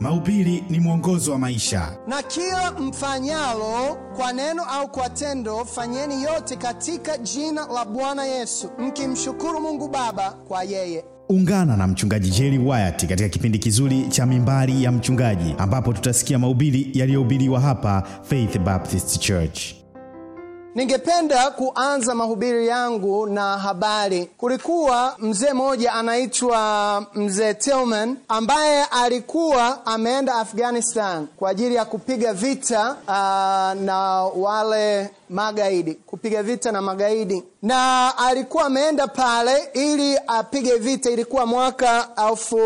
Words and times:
Mahubiri 0.00 0.64
ni 0.70 0.80
mwongozo 0.80 1.32
wa 1.32 1.38
maisha. 1.38 1.96
Na 2.06 2.22
kila 2.22 2.70
mfanyalo 2.72 3.96
kwa 4.16 4.32
neno 4.32 4.62
au 4.64 4.88
kwa 4.88 5.08
tendo, 5.10 5.64
fanyeni 5.64 6.22
yote 6.22 6.56
katika 6.56 7.18
jina 7.18 7.66
la 7.66 7.84
Bwana 7.84 8.24
Yesu, 8.24 8.70
mkimshukuru 8.78 9.60
Mungu 9.60 9.88
Baba 9.88 10.30
kwa 10.30 10.64
yeye. 10.64 11.04
Ungana 11.28 11.76
na 11.76 11.86
mchungaji 11.86 12.30
Jerry 12.30 12.58
Wyatt 12.58 13.06
katika 13.06 13.28
kipindi 13.28 13.58
kizuri 13.58 14.06
cha 14.08 14.26
Mimbari 14.26 14.84
ya 14.84 14.92
Mchungaji, 14.92 15.54
ambapo 15.58 15.92
tutasikia 15.92 16.38
mahubiri 16.38 16.90
yaliyohubiriwa 16.94 17.60
hapa 17.60 18.02
Faith 18.22 18.58
Baptist 18.58 19.18
Church. 19.18 19.60
Ningependa 20.74 21.50
kuanza 21.50 22.14
mahubiri 22.14 22.66
yangu 22.66 23.26
na 23.26 23.58
habari. 23.58 24.30
Kulikuwa 24.38 25.14
mzee 25.18 25.52
mmoja 25.52 25.92
anaitwa 25.92 27.06
mzee 27.14 27.54
Tillman 27.54 28.16
ambaye 28.28 28.84
alikuwa 28.84 29.86
ameenda 29.86 30.34
Afghanistan 30.34 31.26
kwa 31.36 31.50
ajili 31.50 31.74
ya 31.74 31.84
kupiga 31.84 32.32
vita 32.32 32.96
uh, 33.08 33.82
na 33.82 33.96
wale 34.36 35.10
magaidi, 35.30 35.94
kupiga 35.94 36.42
vita 36.42 36.72
na 36.72 36.82
magaidi, 36.82 37.44
na 37.62 38.12
alikuwa 38.18 38.64
ameenda 38.64 39.06
pale 39.08 39.68
ili 39.72 40.18
apige 40.26 40.74
vita. 40.76 41.10
Ilikuwa 41.10 41.46
mwaka 41.46 42.08
elfu 42.30 42.58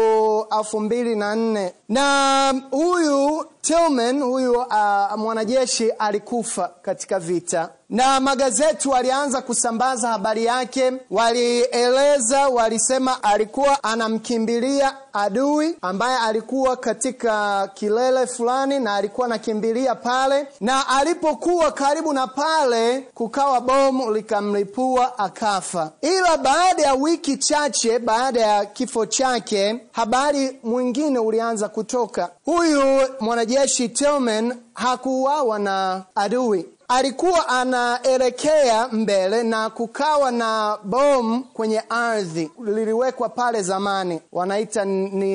elfu 0.58 0.80
mbili 0.80 1.16
na 1.16 1.34
nne 1.36 1.72
na 1.88 2.54
huyu 2.70 3.46
Tillman 3.62 4.22
huyu 4.22 4.52
uh, 4.52 5.16
mwanajeshi 5.16 5.90
alikufa 5.90 6.70
katika 6.82 7.18
vita, 7.18 7.68
na 7.94 8.20
magazeti 8.20 8.88
walianza 8.88 9.42
kusambaza 9.42 10.08
habari 10.08 10.44
yake. 10.44 10.92
Walieleza, 11.10 12.48
walisema 12.48 13.22
alikuwa 13.22 13.84
anamkimbilia 13.84 14.96
adui 15.12 15.76
ambaye 15.82 16.18
alikuwa 16.18 16.76
katika 16.76 17.68
kilele 17.74 18.26
fulani, 18.26 18.78
na 18.80 18.94
alikuwa 18.94 19.26
anakimbilia 19.26 19.94
pale, 19.94 20.46
na 20.60 20.88
alipokuwa 20.88 21.72
karibu 21.72 22.12
na 22.12 22.26
pale, 22.26 23.00
kukawa 23.14 23.60
bomu 23.60 24.12
likamlipua 24.14 25.18
akafa. 25.18 25.90
Ila 26.00 26.36
baada 26.36 26.82
ya 26.82 26.94
wiki 26.94 27.36
chache 27.36 27.98
baada 27.98 28.40
ya 28.40 28.64
kifo 28.66 29.06
chake, 29.06 29.80
habari 29.92 30.58
mwingine 30.64 31.18
ulianza 31.18 31.68
kutoka. 31.68 32.30
Huyu 32.44 32.82
mwanajeshi 33.20 33.88
Tillman 33.88 34.56
hakuuawa 34.74 35.58
na 35.58 36.02
adui 36.14 36.66
alikuwa 36.94 37.48
anaelekea 37.48 38.88
mbele 38.92 39.42
na 39.42 39.70
kukawa 39.70 40.30
na 40.30 40.78
bomu 40.84 41.44
kwenye 41.44 41.82
ardhi 41.88 42.50
liliwekwa 42.64 43.28
pale 43.28 43.62
zamani, 43.62 44.20
wanaita 44.32 44.84
ni 44.84 45.34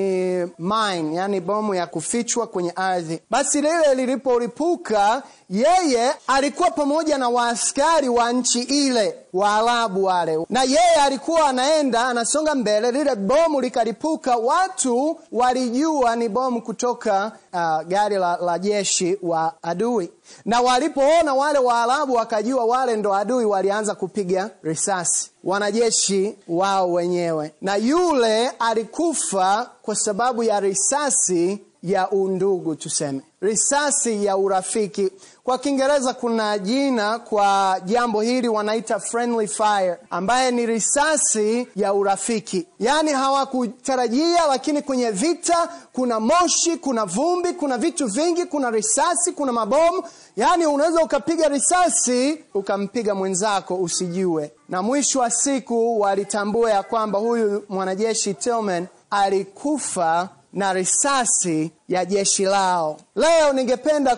mine, 0.59 1.15
yani 1.15 1.39
bomu 1.41 1.75
ya 1.75 1.87
kufichwa 1.87 2.47
kwenye 2.47 2.71
ardhi. 2.75 3.21
Basi 3.30 3.61
lile 3.61 3.95
lilipolipuka, 3.95 5.23
yeye 5.50 6.14
alikuwa 6.28 6.72
pamoja 6.72 7.17
na 7.17 7.30
waaskari 7.30 8.09
wa 8.09 8.31
nchi 8.31 8.61
ile, 8.61 9.16
Waarabu 9.33 10.03
wale, 10.03 10.45
na 10.50 10.64
yeye 10.64 10.95
alikuwa 11.02 11.45
anaenda 11.50 12.08
anasonga 12.08 12.55
mbele, 12.55 12.92
lile 12.92 13.16
bomu 13.16 13.61
likalipuka. 13.61 14.36
Watu 14.36 15.20
walijua 15.31 16.16
ni 16.16 16.30
bomu 16.30 16.61
kutoka 16.61 17.31
uh, 17.53 17.81
gari 17.88 18.16
la, 18.16 18.38
la 18.38 18.59
jeshi 18.59 19.17
wa 19.22 19.53
adui, 19.61 20.11
na 20.45 20.61
walipoona 20.61 21.33
wale 21.33 21.59
Waarabu 21.59 22.14
wakajua 22.14 22.66
wale 22.66 22.95
ndo 22.95 23.14
adui, 23.14 23.45
walianza 23.45 23.95
kupiga 23.95 24.50
risasi 24.64 25.31
wanajeshi 25.44 26.36
wao 26.47 26.92
wenyewe, 26.94 27.53
na 27.61 27.75
yule 27.75 28.50
alikufa 28.50 29.70
kwa 29.81 29.95
sababu 29.95 30.44
ya 30.44 30.59
risasi 30.59 31.59
ya 31.83 32.09
undugu, 32.11 32.75
tuseme 32.75 33.22
risasi 33.42 34.25
ya 34.25 34.38
urafiki. 34.38 35.09
Kwa 35.50 35.58
Kiingereza 35.58 36.14
kuna 36.14 36.58
jina 36.59 37.19
kwa 37.19 37.81
jambo 37.86 38.22
hili 38.22 38.47
wanaita 38.47 39.00
friendly 39.00 39.48
fire, 39.48 39.98
ambaye 40.10 40.52
ni 40.52 40.65
risasi 40.65 41.67
ya 41.76 41.93
urafiki. 41.93 42.67
Yaani 42.80 43.11
hawakutarajia, 43.11 44.48
lakini 44.48 44.82
kwenye 44.82 45.11
vita 45.11 45.70
kuna 45.93 46.20
moshi, 46.20 46.77
kuna 46.77 47.05
vumbi, 47.05 47.54
kuna 47.54 47.77
vitu 47.77 48.08
vingi, 48.08 48.45
kuna 48.45 48.71
risasi, 48.71 49.32
kuna 49.32 49.52
mabomu. 49.52 50.04
Yaani 50.36 50.65
unaweza 50.65 51.04
ukapiga 51.04 51.48
risasi 51.48 52.43
ukampiga 52.54 53.15
mwenzako 53.15 53.76
usijue, 53.76 54.52
na 54.70 54.82
mwisho 54.82 55.20
wa 55.20 55.30
siku 55.32 55.99
walitambua 55.99 56.71
ya 56.71 56.83
kwamba 56.83 57.20
huyu 57.20 57.64
mwanajeshi 57.70 58.33
Tillman 58.33 58.88
alikufa 59.09 60.30
na 60.54 60.73
risasi 60.73 61.71
ya 61.88 62.05
jeshi 62.05 62.43
lao. 62.45 62.98
Leo 63.15 63.54
ningependa 63.54 64.15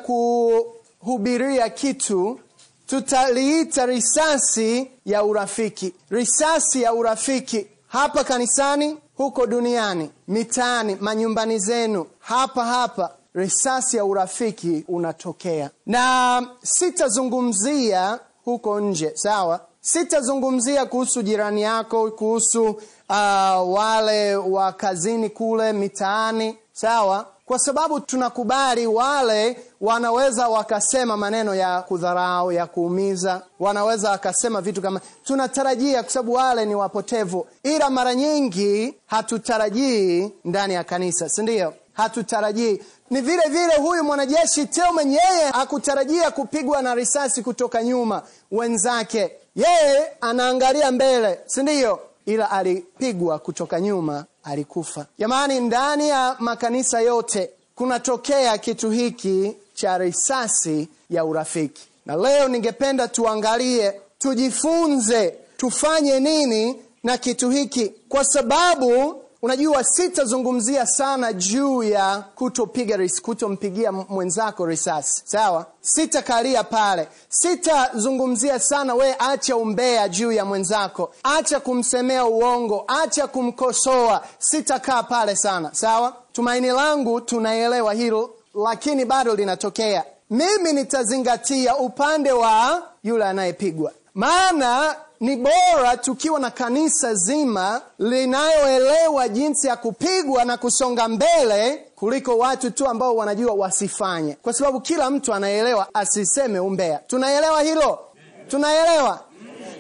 kuhubiria 1.02 1.70
kitu 1.70 2.40
tutaliita 2.88 3.86
risasi 3.86 4.92
ya 5.06 5.24
urafiki. 5.24 5.94
Risasi 6.10 6.82
ya 6.82 6.94
urafiki 6.94 7.68
hapa 7.88 8.24
kanisani, 8.24 8.98
huko 9.18 9.48
duniani, 9.48 10.10
mitaani, 10.28 10.98
manyumbani 11.00 11.60
zenu, 11.60 12.06
hapa 12.20 12.66
hapa 12.66 13.12
risasi 13.34 13.98
ya 13.98 14.06
urafiki 14.06 14.84
unatokea, 14.88 15.70
na 15.86 16.48
sitazungumzia 16.64 18.20
huko 18.46 18.80
nje, 18.80 19.12
sawa? 19.16 19.60
Sitazungumzia 19.82 20.86
kuhusu 20.86 21.22
jirani 21.24 21.62
yako, 21.62 22.12
kuhusu 22.12 22.64
uh, 22.66 23.74
wale 23.74 24.36
wa 24.36 24.72
kazini 24.74 25.30
kule 25.30 25.74
mitaani, 25.74 26.58
sawa? 26.74 27.28
Kwa 27.46 27.60
sababu 27.60 28.00
tunakubali 28.00 28.88
wale 28.88 29.58
wanaweza 29.82 30.48
wakasema 30.50 31.18
maneno 31.18 31.56
ya 31.56 31.82
kudharau, 31.82 32.52
ya 32.52 32.66
kuumiza, 32.68 33.42
wanaweza 33.60 34.10
wakasema 34.12 34.62
vitu 34.62 34.82
kama, 34.82 35.02
tunatarajia 35.24 36.04
kwa 36.04 36.12
sababu 36.12 36.34
wale 36.34 36.66
ni 36.66 36.76
wapotevu, 36.76 37.48
ila 37.64 37.90
mara 37.90 38.16
nyingi 38.16 38.96
hatutarajii 39.06 40.32
ndani 40.46 40.74
ya 40.74 40.84
kanisa, 40.84 41.30
si 41.30 41.42
ndio? 41.42 41.74
Hatutarajii. 41.94 42.82
Ni 43.10 43.22
vile 43.22 43.44
vile 43.50 43.76
huyu 43.78 44.04
mwanajeshi 44.04 44.66
Tillman, 44.66 45.08
yeye 45.12 45.50
hakutarajia 45.54 46.32
kupigwa 46.32 46.82
na 46.82 46.96
risasi 46.96 47.44
kutoka 47.44 47.84
nyuma 47.84 48.22
wenzake 48.52 49.32
yeye 49.56 50.12
anaangalia 50.22 50.92
mbele, 50.92 51.40
si 51.46 51.64
ndio? 51.64 52.00
Ila 52.26 52.52
alipigwa 52.52 53.40
kutoka 53.40 53.82
nyuma, 53.82 54.26
alikufa. 54.44 55.06
Jamani, 55.20 55.60
ndani 55.60 56.10
ya 56.10 56.36
makanisa 56.40 57.02
yote 57.02 57.50
kunatokea 57.76 58.58
kitu 58.58 58.90
hiki 58.92 59.58
cha 59.74 59.98
risasi 59.98 60.88
ya 61.10 61.26
urafiki, 61.26 61.82
na 62.06 62.16
leo 62.16 62.48
ningependa 62.48 63.08
tuangalie, 63.08 63.94
tujifunze, 64.20 65.34
tufanye 65.58 66.20
nini 66.20 66.76
na 67.04 67.18
kitu 67.18 67.50
hiki, 67.50 67.94
kwa 68.10 68.26
sababu 68.26 69.21
Unajua, 69.42 69.84
sitazungumzia 69.84 70.86
sana 70.88 71.34
juu 71.34 71.84
ya 71.84 72.24
kutopiga 72.36 72.98
risasi, 72.98 73.22
kutompigia 73.22 73.92
mwenzako 73.92 74.66
risasi, 74.66 75.22
sawa? 75.26 75.66
Sitakalia 75.82 76.64
pale, 76.64 77.08
sitazungumzia 77.30 78.60
sana 78.60 78.94
we, 78.96 79.16
acha 79.20 79.58
umbea 79.58 80.10
juu 80.10 80.32
ya 80.32 80.46
mwenzako, 80.46 81.12
acha 81.24 81.60
kumsemea 81.60 82.26
uongo, 82.26 82.84
acha 82.88 83.28
kumkosoa. 83.28 84.24
Sitakaa 84.40 85.04
pale 85.04 85.36
sana, 85.36 85.70
sawa? 85.74 86.14
Tumaini 86.34 86.68
langu 86.68 87.22
tunaelewa 87.22 87.94
hilo, 87.94 88.30
lakini 88.66 89.06
bado 89.06 89.36
linatokea. 89.36 90.04
Mimi 90.30 90.74
nitazingatia 90.74 91.78
upande 91.78 92.32
wa 92.32 92.84
yule 93.04 93.26
anayepigwa, 93.26 93.92
maana 94.14 94.96
ni 95.22 95.36
bora 95.36 95.98
tukiwa 95.98 96.40
na 96.40 96.52
kanisa 96.52 97.14
zima 97.14 97.82
linayoelewa 98.00 99.30
jinsi 99.30 99.68
ya 99.68 99.76
kupigwa 99.76 100.46
na 100.46 100.58
kusonga 100.58 101.08
mbele 101.08 101.86
kuliko 101.96 102.38
watu 102.38 102.72
tu 102.72 102.88
ambao 102.88 103.16
wanajua 103.16 103.54
wasifanye, 103.54 104.38
kwa 104.42 104.54
sababu 104.54 104.82
kila 104.82 105.10
mtu 105.10 105.34
anaelewa 105.34 105.88
asiseme 105.94 106.60
umbea. 106.60 107.00
Tunaelewa 107.08 107.62
hilo? 107.62 108.00
Tunaelewa, 108.48 109.20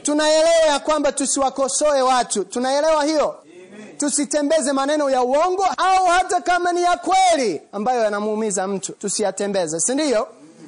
tunaelewa 0.01 0.65
ya 0.67 0.79
kwamba 0.79 1.11
tusiwakosoe 1.11 2.01
watu. 2.01 2.43
Tunaelewa 2.43 3.03
hiyo, 3.05 3.35
tusitembeze 3.97 4.71
maneno 4.73 5.09
ya 5.09 5.23
uongo, 5.23 5.65
au 5.77 6.05
hata 6.05 6.41
kama 6.41 6.71
ni 6.73 6.81
ya 6.83 6.97
kweli 6.97 7.61
ambayo 7.71 8.03
yanamuumiza 8.03 8.67
mtu 8.67 8.91
tusiyatembeze, 8.93 9.79
si 9.79 9.93
ndio? 9.93 10.27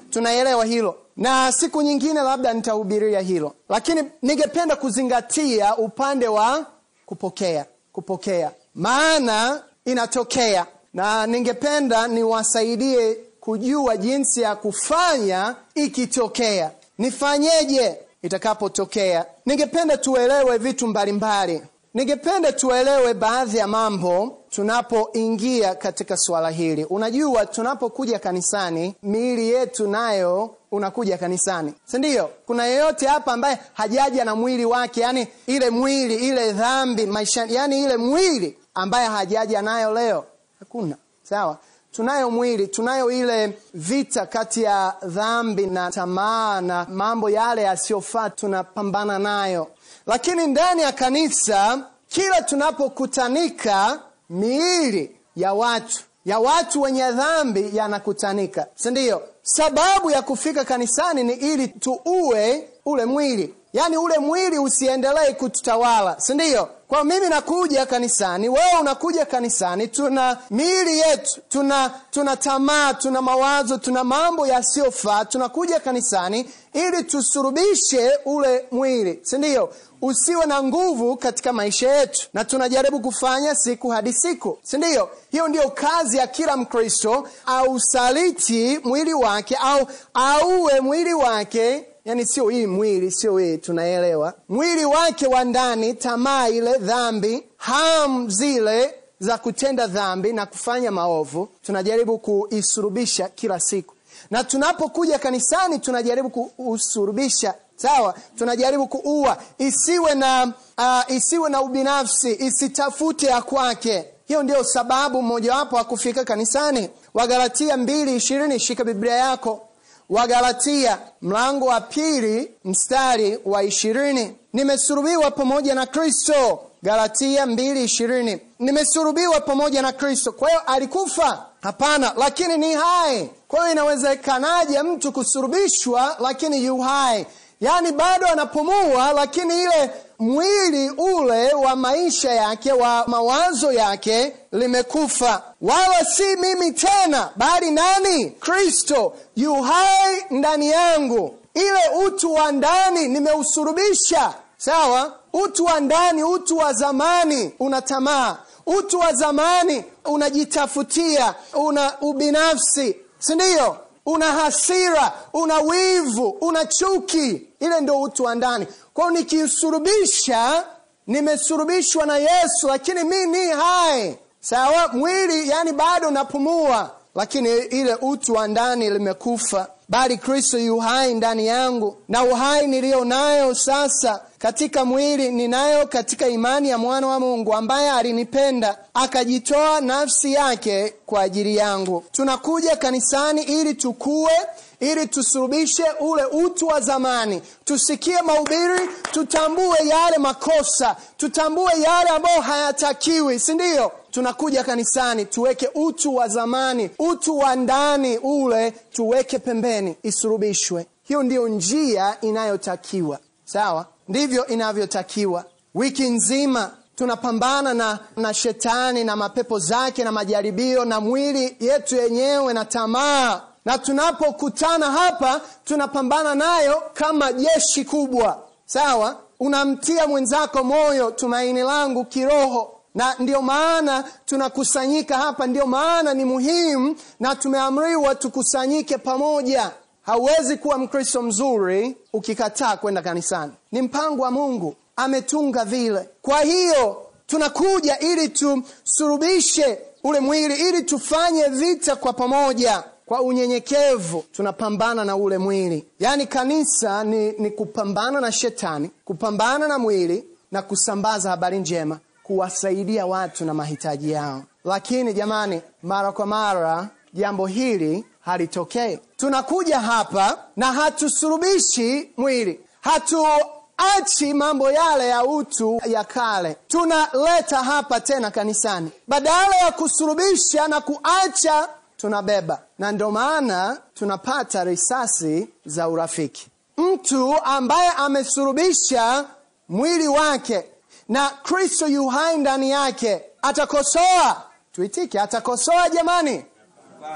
Tunaelewa 0.09 0.65
hilo 0.65 0.95
na 1.17 1.51
siku 1.51 1.81
nyingine 1.81 2.21
labda 2.21 2.53
nitahubiria 2.53 3.19
hilo, 3.19 3.53
lakini 3.69 4.03
ningependa 4.21 4.75
kuzingatia 4.75 5.77
upande 5.77 6.27
wa 6.27 6.65
kupokea. 7.05 7.65
Kupokea 7.91 8.51
maana 8.75 9.63
inatokea, 9.85 10.65
na 10.93 11.27
ningependa 11.27 12.07
niwasaidie 12.07 13.17
kujua 13.39 13.97
jinsi 13.97 14.41
ya 14.41 14.55
kufanya 14.55 15.55
ikitokea. 15.75 16.71
Nifanyeje 16.97 17.97
itakapotokea? 18.21 19.25
Ningependa 19.45 19.97
tuelewe 19.97 20.57
vitu 20.57 20.87
mbalimbali. 20.87 21.61
Ningependa 21.93 22.51
tuelewe 22.51 23.13
baadhi 23.13 23.57
ya 23.57 23.67
mambo 23.67 24.37
tunapoingia 24.55 25.75
katika 25.75 26.17
swala 26.17 26.49
hili. 26.49 26.85
Unajua, 26.85 27.45
tunapokuja 27.45 28.19
kanisani, 28.19 28.95
miili 29.03 29.49
yetu 29.49 29.87
nayo 29.87 30.55
unakuja 30.71 31.17
kanisani, 31.17 31.73
si 31.85 31.97
ndio? 31.97 32.29
Kuna 32.45 32.65
yeyote 32.65 33.07
hapa 33.07 33.33
ambaye 33.33 33.59
hajaja 33.73 34.25
na 34.25 34.35
mwili 34.35 34.65
wake, 34.65 35.01
yani 35.01 35.27
ile 35.47 35.69
mwili 35.69 36.15
ile 36.15 36.51
dhambi 36.51 37.05
maisha, 37.05 37.45
yani 37.49 37.83
ile 37.83 37.97
mwili 37.97 38.57
ambaye 38.73 39.07
hajaja 39.07 39.61
nayo 39.61 39.93
leo? 39.93 40.25
Hakuna. 40.59 40.95
Sawa, 41.23 41.57
tunayo 41.91 42.31
mwili, 42.31 42.67
tunayo 42.67 43.11
ile 43.11 43.57
vita 43.73 44.25
kati 44.25 44.63
ya 44.63 44.95
dhambi 45.05 45.65
na 45.67 45.91
tamaa 45.91 46.61
na 46.61 46.85
mambo 46.89 47.29
yale 47.29 47.61
yasiyofaa, 47.61 48.29
tunapambana 48.29 49.19
nayo. 49.19 49.67
Lakini 50.07 50.47
ndani 50.47 50.81
ya 50.81 50.91
kanisa, 50.91 51.79
kila 52.07 52.41
tunapokutanika, 52.41 53.99
miili 54.29 55.15
ya 55.35 55.53
watu 55.53 55.99
ya 56.25 56.39
watu 56.39 56.81
wenye 56.81 57.11
dhambi 57.11 57.69
yanakutanika, 57.73 58.67
si 58.75 58.91
ndio? 58.91 59.21
Sababu 59.41 60.11
ya 60.11 60.21
kufika 60.21 60.65
kanisani 60.65 61.23
ni 61.23 61.33
ili 61.33 61.67
tuue 61.67 62.69
ule 62.85 63.05
mwili, 63.05 63.53
yaani 63.73 63.97
ule 63.97 64.17
mwili 64.19 64.59
usiendelee 64.59 65.33
kututawala, 65.33 66.15
si 66.19 66.33
ndio? 66.33 66.69
Kwa 66.87 67.03
mimi 67.03 67.29
nakuja 67.29 67.85
kanisani, 67.85 68.49
wewe 68.49 68.79
unakuja 68.81 69.25
kanisani, 69.25 69.87
tuna 69.87 70.37
miili 70.49 70.99
yetu, 70.99 71.41
tuna 71.49 71.91
tuna 72.11 72.37
tamaa, 72.37 72.93
tuna 72.93 73.21
mawazo, 73.21 73.77
tuna 73.77 74.03
mambo 74.03 74.47
yasiyofaa. 74.47 75.25
Tunakuja 75.25 75.79
kanisani 75.79 76.49
ili 76.73 77.03
tusurubishe 77.03 78.11
ule 78.25 78.65
mwili, 78.71 79.19
si 79.23 79.37
ndio? 79.37 79.69
Usiwe 80.05 80.45
na 80.45 80.63
nguvu 80.63 81.17
katika 81.17 81.53
maisha 81.53 81.91
yetu, 81.95 82.27
na 82.33 82.45
tunajaribu 82.45 82.99
kufanya 82.99 83.55
siku 83.55 83.89
hadi 83.89 84.13
siku, 84.13 84.57
si 84.63 84.77
ndio? 84.77 85.09
Hiyo 85.31 85.47
ndiyo 85.47 85.69
kazi 85.69 86.17
ya 86.17 86.27
kila 86.27 86.57
Mkristo, 86.57 87.27
ausaliti 87.45 88.79
mwili 88.83 89.13
wake 89.13 89.55
au 89.55 89.87
auwe 90.13 90.79
mwili 90.79 91.13
wake 91.13 91.85
Yani 92.05 92.25
sio 92.25 92.49
hii 92.49 92.65
mwili, 92.65 93.11
sio 93.11 93.37
hii, 93.37 93.57
tunaelewa 93.57 94.33
mwili 94.49 94.85
wake 94.85 95.27
wa 95.27 95.43
ndani, 95.43 95.93
tamaa 95.93 96.47
ile, 96.47 96.77
dhambi, 96.77 97.43
hamu 97.57 98.29
zile 98.29 98.93
za 99.19 99.37
kutenda 99.37 99.87
dhambi 99.87 100.33
na 100.33 100.45
kufanya 100.45 100.91
maovu, 100.91 101.49
tunajaribu 101.61 102.17
kuisurubisha 102.17 103.29
kila 103.29 103.59
siku, 103.59 103.93
na 104.31 104.43
tunapokuja 104.43 105.19
kanisani 105.19 105.79
tunajaribu 105.79 106.29
kuusurubisha. 106.29 107.53
Sawa, 107.75 108.13
tunajaribu 108.37 108.87
kuua, 108.87 109.37
isiwe 109.57 110.15
na 110.15 110.53
uh, 110.77 111.15
isiwe 111.15 111.49
na 111.49 111.61
ubinafsi, 111.61 112.31
isitafute 112.39 113.25
ya 113.27 113.41
kwake. 113.41 114.05
Hiyo 114.25 114.43
ndio 114.43 114.63
sababu 114.63 115.21
mmojawapo 115.21 115.75
wa 115.75 115.83
kanisani. 116.25 116.89
Wagalatia 117.13 117.77
mbili 117.77 118.15
ishirini, 118.15 118.59
shika 118.59 118.83
Biblia 118.83 119.15
yako 119.15 119.67
Wagalatia 120.09 120.97
mlango 121.21 121.65
wa 121.65 121.81
pili 121.81 122.51
mstari 122.65 123.39
wa 123.45 123.63
ishirini. 123.63 124.35
Nimesurubiwa 124.53 125.31
pamoja 125.31 125.75
na 125.75 125.85
Kristo. 125.85 126.59
Galatia 126.83 127.45
mbili 127.45 127.83
ishirini. 127.83 128.39
Nimesurubiwa 128.59 129.41
pamoja 129.41 129.81
na 129.81 129.91
Kristo. 129.91 130.31
Kwa 130.31 130.49
hiyo 130.49 130.61
alikufa? 130.67 131.45
Hapana, 131.61 132.13
lakini 132.17 132.57
ni 132.57 132.73
hai. 132.73 133.29
Kwa 133.47 133.59
hiyo 133.59 133.71
inawezekanaje 133.71 134.81
mtu 134.83 135.11
kusurubishwa 135.11 136.15
lakini 136.19 136.65
yu 136.65 136.77
hai? 136.77 137.25
Yaani 137.63 137.91
bado 137.91 138.27
anapumua, 138.27 139.13
lakini 139.13 139.63
ile 139.63 139.91
mwili 140.19 140.89
ule 140.89 141.53
wa 141.53 141.75
maisha 141.75 142.31
yake 142.31 142.71
wa 142.71 143.03
mawazo 143.07 143.71
yake 143.71 144.35
limekufa. 144.51 145.43
Wala 145.61 146.05
si 146.05 146.35
mimi 146.35 146.71
tena, 146.71 147.29
bali 147.35 147.71
nani? 147.71 148.29
Kristo 148.29 149.13
yu 149.35 149.53
hai 149.61 150.25
ndani 150.29 150.69
yangu. 150.69 151.35
Ile 151.53 152.05
utu 152.05 152.33
wa 152.33 152.51
ndani 152.51 153.07
nimeusurubisha. 153.07 154.33
Sawa, 154.57 155.13
utu 155.33 155.65
wa 155.65 155.79
ndani, 155.79 156.23
utu 156.23 156.57
wa 156.57 156.73
zamani 156.73 157.51
una 157.59 157.81
tamaa, 157.81 158.37
utu 158.65 158.99
wa 158.99 159.13
zamani 159.13 159.83
unajitafutia, 160.05 161.35
una 161.53 161.93
ubinafsi, 162.01 162.95
si 163.19 163.35
ndio? 163.35 163.77
Una 164.05 164.25
hasira, 164.31 165.13
una 165.33 165.59
wivu, 165.59 166.29
una 166.41 166.65
chuki. 166.65 167.47
Ile 167.59 167.81
ndio 167.81 168.01
utu 168.01 168.23
wa 168.23 168.35
ndani. 168.35 168.67
Kwao 168.93 169.11
nikisurubisha, 169.11 170.63
nimesurubishwa 171.07 172.05
na 172.05 172.17
Yesu, 172.17 172.67
lakini 172.67 173.03
mi 173.03 173.25
ni 173.25 173.45
hai. 173.49 174.17
Sawa, 174.39 174.87
mwili 174.87 175.49
yani 175.49 175.71
bado 175.73 176.11
napumua, 176.11 176.91
lakini 177.15 177.49
ile 177.57 177.95
utu 178.01 178.33
wa 178.33 178.47
ndani 178.47 178.89
limekufa. 178.89 179.67
Bali 179.89 180.17
Kristo 180.17 180.57
yu 180.59 180.79
hai 180.79 181.13
ndani 181.13 181.47
yangu, 181.47 181.97
na 182.09 182.23
uhai 182.23 182.67
niliyo 182.67 183.05
nayo 183.05 183.55
sasa 183.55 184.21
katika 184.43 184.85
mwili 184.85 185.31
ninayo 185.31 185.87
katika 185.87 186.27
imani 186.27 186.69
ya 186.69 186.77
mwana 186.77 187.07
wa 187.07 187.19
Mungu 187.19 187.53
ambaye 187.53 187.91
alinipenda 187.91 188.77
akajitoa 188.93 189.81
nafsi 189.81 190.33
yake 190.33 190.93
kwa 191.05 191.21
ajili 191.21 191.55
yangu. 191.55 192.03
Tunakuja 192.11 192.75
kanisani 192.75 193.43
ili 193.43 193.73
tukue, 193.73 194.31
ili 194.79 195.07
tusurubishe 195.07 195.83
ule 195.99 196.25
utu 196.25 196.67
wa 196.67 196.79
zamani, 196.81 197.41
tusikie 197.63 198.21
mahubiri, 198.21 198.89
tutambue 199.11 199.77
yale 199.87 200.17
makosa, 200.17 200.95
tutambue 201.17 201.71
yale 201.81 202.09
ambayo 202.09 202.41
hayatakiwi, 202.41 203.39
si 203.39 203.53
ndio? 203.53 203.91
Tunakuja 204.11 204.63
kanisani 204.63 205.25
tuweke 205.25 205.69
utu 205.75 206.15
wa 206.15 206.27
zamani, 206.27 206.89
utu 206.99 207.37
wa 207.37 207.55
ndani 207.55 208.17
ule 208.17 208.71
tuweke 208.71 209.39
pembeni, 209.39 209.95
isurubishwe. 210.03 210.85
Hiyo 211.03 211.23
ndiyo 211.23 211.47
njia 211.47 212.17
inayotakiwa. 212.21 213.19
Sawa, 213.45 213.85
ndivyo 214.07 214.47
inavyotakiwa. 214.47 215.45
Wiki 215.75 216.03
nzima 216.09 216.71
tunapambana 216.95 217.73
na, 217.73 217.99
na 218.17 218.33
shetani 218.33 219.03
na 219.03 219.15
mapepo 219.15 219.59
zake 219.59 220.03
na 220.03 220.11
majaribio 220.11 220.85
na 220.85 220.99
mwili 220.99 221.57
yetu 221.59 221.95
yenyewe 221.95 222.53
na 222.53 222.65
tamaa, 222.65 223.41
na 223.65 223.77
tunapokutana 223.77 224.91
hapa 224.91 225.41
tunapambana 225.65 226.35
nayo 226.35 226.83
kama 226.93 227.33
jeshi 227.33 227.85
kubwa. 227.85 228.43
Sawa, 228.65 229.17
unamtia 229.39 230.07
mwenzako 230.07 230.63
moyo, 230.63 231.11
tumaini 231.11 231.61
langu 231.61 232.05
kiroho 232.05 232.79
na 232.95 233.15
ndio 233.19 233.41
maana 233.41 234.03
tunakusanyika 234.25 235.17
hapa, 235.17 235.47
ndio 235.47 235.65
maana 235.65 236.13
ni 236.13 236.25
muhimu 236.25 236.95
na 237.19 237.35
tumeamriwa 237.35 238.15
tukusanyike 238.15 238.97
pamoja. 238.97 239.71
Hauwezi 240.05 240.57
kuwa 240.57 240.77
Mkristo 240.77 241.21
mzuri 241.21 241.97
ukikataa 242.13 242.77
kwenda 242.77 243.01
kanisani. 243.01 243.51
Ni 243.71 243.81
mpango 243.81 244.23
wa 244.23 244.31
Mungu, 244.31 244.75
ametunga 244.95 245.65
vile. 245.65 246.09
Kwa 246.21 246.41
hiyo 246.41 246.97
tunakuja 247.27 247.99
ili 247.99 248.29
tusurubishe 248.29 249.79
ule 250.03 250.19
mwili, 250.19 250.55
ili 250.69 250.83
tufanye 250.83 251.43
vita 251.47 251.95
kwa 251.95 252.13
pamoja, 252.13 252.83
kwa 253.05 253.21
unyenyekevu. 253.21 254.23
Tunapambana 254.31 255.05
na 255.05 255.15
ule 255.15 255.37
mwili, 255.37 255.85
yaani 255.99 256.27
kanisa 256.27 257.03
ni, 257.03 257.31
ni 257.31 257.51
kupambana 257.51 258.21
na 258.21 258.31
shetani, 258.31 258.89
kupambana 259.05 259.67
na 259.67 259.79
mwili 259.79 260.23
na 260.51 260.61
kusambaza 260.61 261.29
habari 261.29 261.59
njema 261.59 261.99
kuwasaidia 262.23 263.05
watu 263.05 263.45
na 263.45 263.53
mahitaji 263.53 264.11
yao. 264.11 264.43
Lakini 264.65 265.13
jamani, 265.13 265.61
mara 265.83 266.11
kwa 266.11 266.25
mara 266.25 266.87
jambo 267.13 267.45
hili 267.47 268.05
halitokei. 268.25 268.99
Tunakuja 269.17 269.79
hapa 269.79 270.37
na 270.55 270.73
hatusurubishi 270.73 272.11
mwili, 272.17 272.59
hatuachi 272.81 274.33
mambo 274.33 274.71
yale 274.71 275.07
ya 275.07 275.23
utu 275.25 275.81
ya 275.85 276.03
kale, 276.03 276.55
tunaleta 276.67 277.57
hapa 277.63 277.99
tena 277.99 278.31
kanisani, 278.31 278.91
badala 279.07 279.55
ya 279.55 279.71
kusurubisha 279.71 280.67
na 280.67 280.81
kuacha 280.81 281.69
tunabeba, 281.97 282.61
na 282.79 282.91
ndio 282.91 283.11
maana 283.11 283.77
tunapata 283.93 284.63
risasi 284.63 285.49
za 285.65 285.89
urafiki. 285.89 286.47
Mtu 286.77 287.35
ambaye 287.43 287.89
amesurubisha 287.89 289.25
mwili 289.69 290.07
wake 290.07 290.65
na 291.09 291.29
Kristo 291.29 291.87
yu 291.87 292.07
hai 292.07 292.37
ndani 292.37 292.69
yake, 292.71 293.21
atakosoa. 293.41 294.41
Tuitike, 294.71 295.19
atakosoa 295.19 295.89
jamani? 295.89 296.45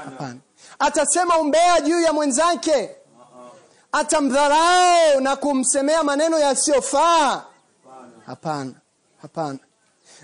Hapana. 0.04 0.36
Atasema 0.78 1.38
umbea 1.38 1.80
juu 1.80 2.00
ya 2.00 2.12
mwenzake? 2.12 2.90
Atamdharau 3.92 5.20
na 5.20 5.36
kumsemea 5.36 6.02
maneno 6.02 6.38
yasiyofaa? 6.38 7.42
Hapana, 8.26 8.72
hapana. 9.22 9.58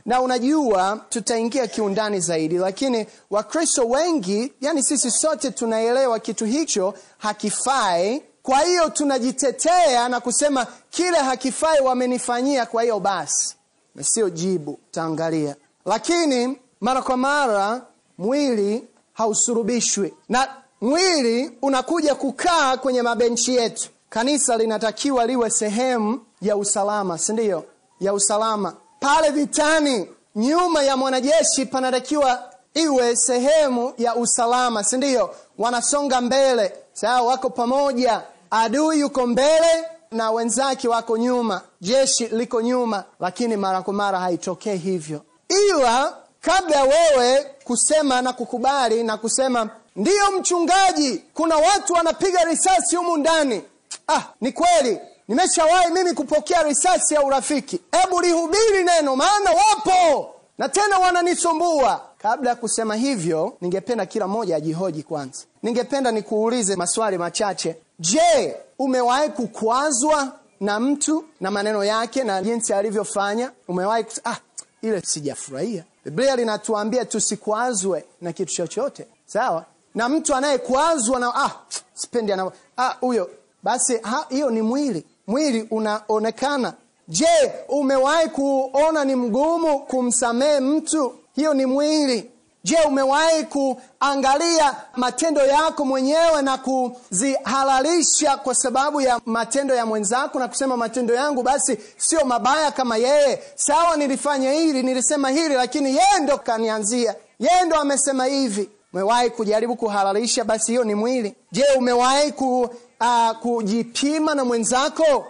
Na 0.06 0.20
unajua, 0.20 1.00
tutaingia 1.08 1.66
kiundani 1.66 2.20
zaidi, 2.20 2.58
lakini 2.58 3.06
Wakristo 3.30 3.88
wengi, 3.88 4.52
yani 4.60 4.82
sisi 4.82 5.10
sote 5.10 5.50
tunaelewa 5.50 6.18
kitu 6.18 6.44
hicho 6.44 6.94
hakifai. 7.18 8.22
Kwa 8.42 8.60
hiyo 8.60 8.88
tunajitetea 8.90 10.08
na 10.08 10.20
kusema 10.20 10.66
kile 10.90 11.18
hakifai 11.18 11.80
wamenifanyia, 11.80 12.66
kwa 12.66 12.82
hiyo 12.82 13.00
basi, 13.00 13.56
sio 14.00 14.30
jibu. 14.30 14.78
Taangalia, 14.90 15.56
lakini 15.86 16.58
mara 16.80 17.02
kwa 17.02 17.16
mara 17.16 17.82
mwili 18.18 18.84
hausurubishwi. 19.14 20.14
Na 20.28 20.48
mwili 20.80 21.58
unakuja 21.62 22.14
kukaa 22.14 22.76
kwenye 22.76 23.02
mabenchi 23.02 23.56
yetu. 23.56 23.88
Kanisa 24.10 24.56
linatakiwa 24.56 25.26
liwe 25.26 25.50
sehemu 25.50 26.20
ya 26.42 26.56
usalama 26.56 27.18
si 27.18 27.32
ndio? 27.32 27.64
Ya 28.00 28.14
usalama. 28.14 28.74
Pale 29.00 29.30
vitani 29.30 30.08
nyuma 30.36 30.82
ya 30.82 30.96
mwanajeshi 30.96 31.66
panatakiwa 31.66 32.50
iwe 32.74 33.16
sehemu 33.16 33.92
ya 33.98 34.14
usalama 34.16 34.84
si 34.84 34.96
ndio? 34.96 35.30
Wanasonga 35.58 36.20
mbele. 36.20 36.72
Sawa 36.92 37.20
wako 37.28 37.50
pamoja. 37.50 38.22
Adui 38.50 39.00
yuko 39.00 39.26
mbele 39.26 39.84
na 40.10 40.30
wenzake 40.30 40.88
wako 40.88 41.16
nyuma. 41.18 41.60
Jeshi 41.80 42.26
liko 42.26 42.62
nyuma 42.62 43.04
lakini 43.20 43.56
mara 43.56 43.82
kwa 43.82 43.94
mara 43.94 44.18
haitokee 44.20 44.74
hivyo. 44.76 45.22
Ila 45.48 46.16
kabla 46.44 46.76
ya 46.76 46.82
wewe 46.84 47.46
kusema 47.64 48.22
na 48.22 48.32
kukubali 48.32 49.02
na 49.02 49.16
kusema 49.16 49.70
ndiyo 49.96 50.30
mchungaji 50.38 51.22
kuna 51.34 51.56
watu 51.56 51.92
wanapiga 51.92 52.44
risasi 52.44 52.96
humu 52.96 53.16
ndani. 53.16 53.62
Ah 54.08 54.22
ni 54.40 54.52
kweli. 54.52 54.98
Nimeshawahi 55.28 55.92
mimi 55.92 56.12
kupokea 56.12 56.62
risasi 56.62 57.14
ya 57.14 57.22
urafiki. 57.22 57.80
Hebu 57.92 58.20
lihubiri 58.20 58.84
neno 58.84 59.16
maana 59.16 59.50
wapo. 59.50 60.30
Na 60.58 60.68
tena 60.68 60.98
wananisumbua. 60.98 62.00
Kabla 62.18 62.50
ya 62.50 62.56
kusema 62.56 62.94
hivyo 62.96 63.56
ningependa 63.60 64.06
kila 64.06 64.28
mmoja 64.28 64.56
ajihoji 64.56 65.02
kwanza. 65.02 65.38
Ningependa 65.62 66.10
nikuulize 66.12 66.76
maswali 66.76 67.18
machache. 67.18 67.76
Je 67.98 68.56
umewahi 68.78 69.28
kukwazwa 69.28 70.32
na 70.60 70.80
mtu 70.80 71.24
na 71.40 71.50
maneno 71.50 71.84
yake 71.84 72.24
na 72.24 72.42
jinsi 72.42 72.72
alivyofanya? 72.74 73.50
Umewahi 73.68 74.04
ah, 74.24 74.36
ile 74.82 75.00
sijafurahia 75.00 75.84
biblia 76.04 76.36
linatuambia 76.36 77.04
tusikwazwe 77.04 78.04
na 78.20 78.32
kitu 78.32 78.54
chochote. 78.54 79.06
Sawa? 79.26 79.64
Na 79.94 80.08
mtu 80.08 80.34
anayekwazwa 80.34 81.20
na 81.20 81.34
ah, 81.34 81.50
sipendi 81.94 82.32
ana 82.32 82.50
ah, 82.76 82.88
huyo. 83.00 83.30
Basi 83.62 84.00
hiyo 84.28 84.50
ni 84.50 84.62
mwili. 84.62 85.04
Mwili 85.26 85.68
unaonekana. 85.70 86.74
Je 87.08 87.26
umewahi 87.68 88.28
kuona 88.28 89.04
ni 89.04 89.14
mgumu 89.14 89.78
kumsamehe 89.78 90.60
mtu? 90.60 91.14
Hiyo 91.34 91.54
ni 91.54 91.66
mwili 91.66 92.30
je 92.64 92.76
umewahi 92.86 93.44
kuangalia 93.44 94.74
matendo 94.96 95.40
yako 95.46 95.84
mwenyewe 95.84 96.42
na 96.42 96.58
kuzihalalisha 96.58 98.36
kwa 98.36 98.54
sababu 98.54 99.00
ya 99.00 99.20
matendo 99.26 99.74
ya 99.74 99.86
mwenzako 99.86 100.38
na 100.38 100.48
kusema 100.48 100.76
matendo 100.76 101.14
yangu 101.14 101.42
basi 101.42 101.78
sio 101.96 102.24
mabaya 102.24 102.70
kama 102.72 102.96
yeye? 102.96 103.42
Sawa 103.54 103.96
nilifanya 103.96 104.52
hili 104.52 104.82
nilisema 104.82 105.30
hili 105.30 105.54
lakini 105.54 105.88
yeye 105.88 106.18
ndo 106.22 106.38
kanianzia. 106.38 107.14
Yeye 107.38 107.64
ndo 107.64 107.76
amesema 107.76 108.24
hivi. 108.26 108.70
Umewahi 108.92 109.30
kujaribu 109.30 109.76
kuhalalisha? 109.76 110.44
Basi 110.44 110.72
hiyo 110.72 110.84
ni 110.84 110.94
mwili. 110.94 111.34
Je 111.52 111.64
umewahi 111.78 112.32
ku, 112.32 112.60
uh, 113.00 113.30
kujipima 113.42 114.34
na 114.34 114.44
mwenzako? 114.44 115.26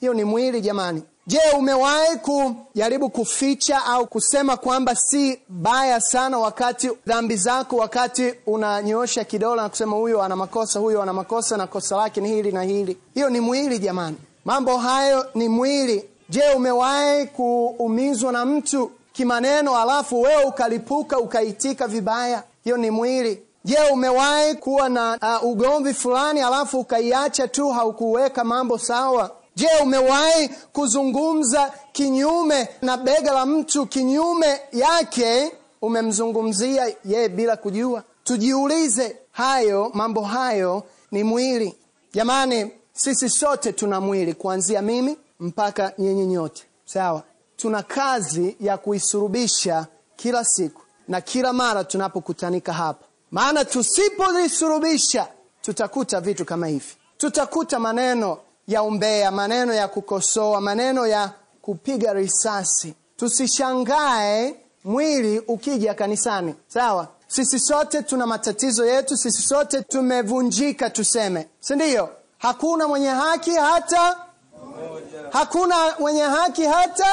Hiyo 0.00 0.14
ni 0.14 0.24
mwili 0.24 0.60
jamani 0.60 1.02
je 1.28 1.38
umewahi 1.58 2.16
kujaribu 2.16 3.10
kuficha 3.10 3.84
au 3.84 4.06
kusema 4.06 4.56
kwamba 4.56 4.94
si 4.96 5.40
baya 5.48 6.00
sana 6.00 6.38
wakati 6.38 6.90
dhambi 7.06 7.36
zako 7.36 7.76
wakati 7.76 8.34
unanyoosha 8.46 9.24
kidole 9.24 9.62
na 9.62 9.68
kusema 9.68 9.96
huyo 9.96 10.22
ana 10.22 10.36
makosa 10.36 10.78
huyo 10.80 11.02
ana 11.02 11.12
makosa 11.12 11.56
na 11.56 11.66
kosa 11.66 11.96
lake 11.96 12.20
ni 12.20 12.28
hili 12.28 12.52
na 12.52 12.62
hili? 12.62 12.96
Hiyo 13.14 13.30
ni 13.30 13.40
mwili 13.40 13.78
jamani. 13.78 14.16
Mambo 14.44 14.76
hayo 14.76 15.26
ni 15.34 15.48
mwili. 15.48 16.04
Je 16.28 16.42
umewahi 16.56 17.26
kuumizwa 17.26 18.32
na 18.32 18.44
mtu 18.44 18.90
kimaneno 19.12 19.76
alafu 19.78 20.22
wewe 20.22 20.44
ukalipuka 20.44 21.18
ukaitika 21.18 21.86
vibaya? 21.88 22.42
Hiyo 22.64 22.76
ni 22.76 22.90
mwili. 22.90 23.42
Je 23.64 23.78
umewahi 23.92 24.54
kuwa 24.54 24.88
na 24.88 25.18
uh, 25.42 25.50
ugomvi 25.50 25.94
fulani 25.94 26.40
alafu 26.42 26.78
ukaiacha 26.80 27.48
tu 27.48 27.68
haukuweka 27.68 28.44
mambo 28.44 28.78
sawa 28.78 29.30
je 29.58 29.68
umewahi 29.82 30.48
kuzungumza 30.72 31.72
kinyume 31.92 32.68
na 32.82 32.96
bega 32.96 33.32
la 33.32 33.46
mtu 33.46 33.86
kinyume 33.86 34.60
yake? 34.72 35.52
Umemzungumzia 35.82 36.94
yeye 37.04 37.28
bila 37.28 37.56
kujua. 37.56 38.02
Tujiulize 38.24 39.16
hayo 39.32 39.90
mambo 39.94 40.22
hayo 40.22 40.82
ni 41.10 41.24
mwili. 41.24 41.74
Jamani 42.12 42.70
sisi 42.92 43.28
sote 43.28 43.72
tuna 43.72 44.00
mwili 44.00 44.34
kuanzia 44.34 44.82
mimi 44.82 45.16
mpaka 45.40 45.92
nyinyi 45.98 46.26
nyote. 46.26 46.62
Sawa. 46.84 47.22
Tuna 47.56 47.82
kazi 47.82 48.56
ya 48.60 48.78
kuisurubisha 48.78 49.86
kila 50.16 50.44
siku 50.44 50.82
na 51.08 51.20
kila 51.20 51.52
mara 51.52 51.84
tunapokutanika 51.84 52.72
hapa. 52.72 53.04
Maana 53.30 53.64
tusipozisurubisha 53.64 55.26
tutakuta 55.62 56.20
vitu 56.20 56.44
kama 56.44 56.66
hivi. 56.66 56.94
Tutakuta 57.18 57.78
maneno 57.78 58.38
ya 58.68 58.82
umbea 58.82 59.30
maneno 59.30 59.74
ya 59.74 59.88
kukosoa 59.88 60.60
maneno 60.60 61.06
ya 61.06 61.30
kupiga 61.62 62.12
risasi. 62.12 62.94
Tusishangae 63.16 64.54
mwili 64.84 65.38
ukija 65.38 65.94
kanisani. 65.94 66.54
Sawa? 66.68 67.08
Sisi 67.26 67.58
sote 67.58 68.02
tuna 68.02 68.26
matatizo 68.26 68.86
yetu 68.86 69.16
sisi 69.16 69.42
sote 69.42 69.82
tumevunjika 69.82 70.90
tuseme. 70.90 71.48
Si 71.60 71.74
ndiyo 71.74 72.08
hakuna 72.38 72.88
mwenye 72.88 73.08
haki 73.08 73.50
hata 73.50 74.16
Moja. 74.64 75.28
hakuna 75.32 75.74
mwenye 75.98 76.22
haki 76.22 76.64
hata 76.64 77.06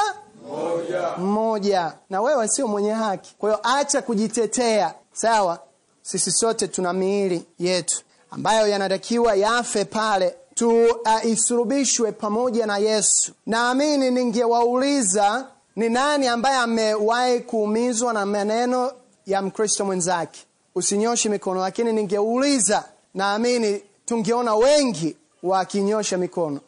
Moja. 0.49 1.11
mmoja 1.17 1.93
na 2.09 2.21
wewe 2.21 2.47
sio 2.47 2.67
mwenye 2.67 2.91
haki. 2.91 3.35
Kwa 3.37 3.49
hiyo 3.49 3.59
acha 3.63 4.01
kujitetea. 4.01 4.93
Sawa? 5.13 5.59
Sisi 6.01 6.31
sote 6.31 6.67
tuna 6.67 6.93
miili 6.93 7.45
yetu 7.59 8.01
ambayo 8.31 8.67
yanatakiwa 8.67 9.35
yafe 9.35 9.85
pale 9.85 10.35
tuisurubishwe 10.55 12.09
uh, 12.09 12.15
pamoja 12.15 12.65
na 12.65 12.77
yesu. 12.77 13.31
Naamini 13.45 14.11
ningewauliza 14.11 15.47
ni 15.75 15.89
nani 15.89 16.27
ambaye 16.27 16.57
amewahi 16.57 17.39
kuumizwa 17.39 18.13
na 18.13 18.25
maneno 18.25 18.91
ya 19.25 19.41
mkristo 19.41 19.85
mwenzake? 19.85 20.39
Usinyoshe 20.75 21.29
mikono 21.29 21.59
lakini 21.61 21.93
ningeuliza 21.93 22.83
naamini 23.13 23.81
tungeona 24.05 24.55
wengi 24.55 25.15
wakinyosha 25.43 26.17
mikono. 26.17 26.59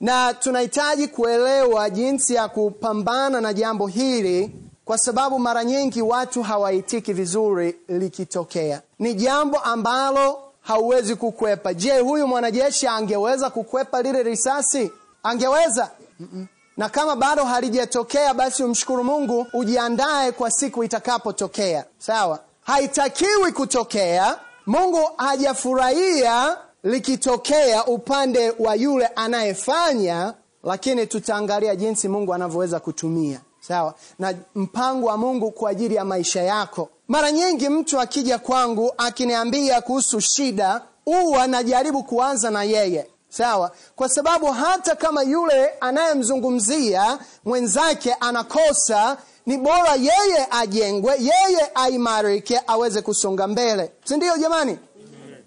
Na 0.00 0.34
tunahitaji 0.34 1.08
kuelewa 1.08 1.90
jinsi 1.90 2.34
ya 2.34 2.48
kupambana 2.48 3.40
na 3.40 3.52
jambo 3.52 3.86
hili 3.86 4.50
kwa 4.84 4.98
sababu 4.98 5.38
mara 5.38 5.64
nyingi 5.64 6.02
watu 6.02 6.42
hawaitiki 6.42 7.12
vizuri 7.12 7.76
likitokea. 7.88 8.82
Ni 8.98 9.14
jambo 9.14 9.58
ambalo 9.58 10.51
hauwezi 10.62 11.14
kukwepa. 11.16 11.74
Je 11.74 11.98
huyu 11.98 12.26
mwanajeshi 12.28 12.86
angeweza 12.86 13.50
kukwepa 13.50 14.02
lile 14.02 14.22
risasi? 14.22 14.92
Angeweza? 15.22 15.90
Mm-mm. 16.20 16.46
na 16.76 16.88
kama 16.88 17.16
bado 17.16 17.44
halijatokea 17.44 18.34
basi 18.34 18.64
umshukuru 18.64 19.04
mungu 19.04 19.46
ujiandae 19.52 20.32
kwa 20.32 20.50
siku 20.50 20.84
itakapotokea. 20.84 21.84
Sawa? 21.98 22.38
Haitakiwi 22.64 23.52
kutokea. 23.52 24.38
Mungu 24.66 25.10
hajafurahia 25.16 26.56
likitokea 26.84 27.84
upande 27.86 28.52
wa 28.58 28.74
yule 28.74 29.06
anayefanya 29.06 30.34
lakini 30.64 31.06
tutaangalia 31.06 31.76
jinsi 31.76 32.08
mungu 32.08 32.34
anavyoweza 32.34 32.80
kutumia. 32.80 33.40
Sawa? 33.60 33.94
Na 34.18 34.34
mpango 34.54 35.06
wa 35.06 35.16
mungu 35.16 35.50
kwa 35.50 35.70
ajili 35.70 35.94
ya 35.94 36.04
maisha 36.04 36.42
yako 36.42 36.88
mara 37.12 37.32
nyingi 37.32 37.68
mtu 37.68 38.00
akija 38.00 38.38
kwangu 38.38 38.92
akiniambia 38.98 39.80
kuhusu 39.80 40.20
shida 40.20 40.80
huwa 41.04 41.46
najaribu 41.46 42.02
kuanza 42.02 42.50
na 42.50 42.62
yeye. 42.62 43.06
Sawa? 43.28 43.70
Kwa 43.96 44.08
sababu 44.08 44.46
hata 44.46 44.96
kama 44.96 45.22
yule 45.22 45.68
anayemzungumzia 45.80 47.18
mwenzake 47.44 48.12
anakosa 48.20 49.16
ni 49.46 49.58
bora 49.58 49.94
yeye 49.94 50.46
ajengwe 50.50 51.12
yeye 51.18 51.70
aimarike 51.74 52.60
aweze 52.66 53.02
kusonga 53.02 53.46
mbele. 53.46 53.92
Si 54.04 54.16
ndio 54.16 54.36
jamani? 54.36 54.78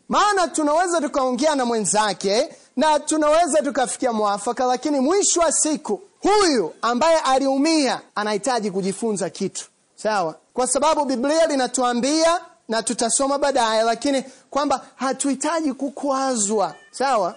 Maana 0.09 0.47
tunaweza 0.47 1.01
tukaongea 1.01 1.55
na 1.55 1.65
mwenzake 1.65 2.49
na 2.77 2.99
tunaweza 2.99 3.61
tukafikia 3.61 4.13
mwafaka 4.13 4.65
lakini 4.65 4.99
mwisho 4.99 5.39
wa 5.39 5.51
siku 5.51 6.01
huyu 6.21 6.73
ambaye 6.81 7.19
aliumia 7.19 8.01
anahitaji 8.15 8.71
kujifunza 8.71 9.29
kitu. 9.29 9.65
Sawa 9.95 10.35
kwa 10.55 10.67
sababu 10.67 11.05
biblia 11.05 11.45
linatuambia 11.47 12.41
na 12.69 12.83
tutasoma 12.83 13.37
baadaye 13.37 13.83
lakini 13.83 14.23
kwamba 14.49 14.85
hatuhitaji 14.95 15.73
kukwazwa. 15.73 16.75
Sawa? 16.91 17.35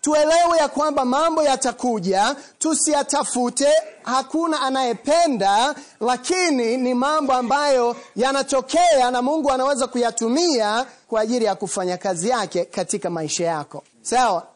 Tuelewe 0.00 0.58
ya 0.58 0.68
kwamba 0.68 1.04
mambo 1.04 1.42
yatakuja 1.42 2.36
tusiyatafute 2.58 3.68
hakuna 4.02 4.60
anayependa 4.60 5.74
lakini 6.00 6.76
ni 6.76 6.94
mambo 6.94 7.32
ambayo 7.32 7.96
yanatokea 8.16 9.10
na 9.10 9.22
mungu 9.22 9.50
anaweza 9.52 9.86
kuyatumia 9.86 10.86
kwa 11.08 11.20
ajili 11.20 11.44
ya 11.44 11.54
kufanya 11.54 11.96
kazi 11.96 12.28
yake 12.28 12.64
katika 12.64 13.10
maisha 13.10 13.44
yako. 13.44 13.82
Sawa? 14.02 14.46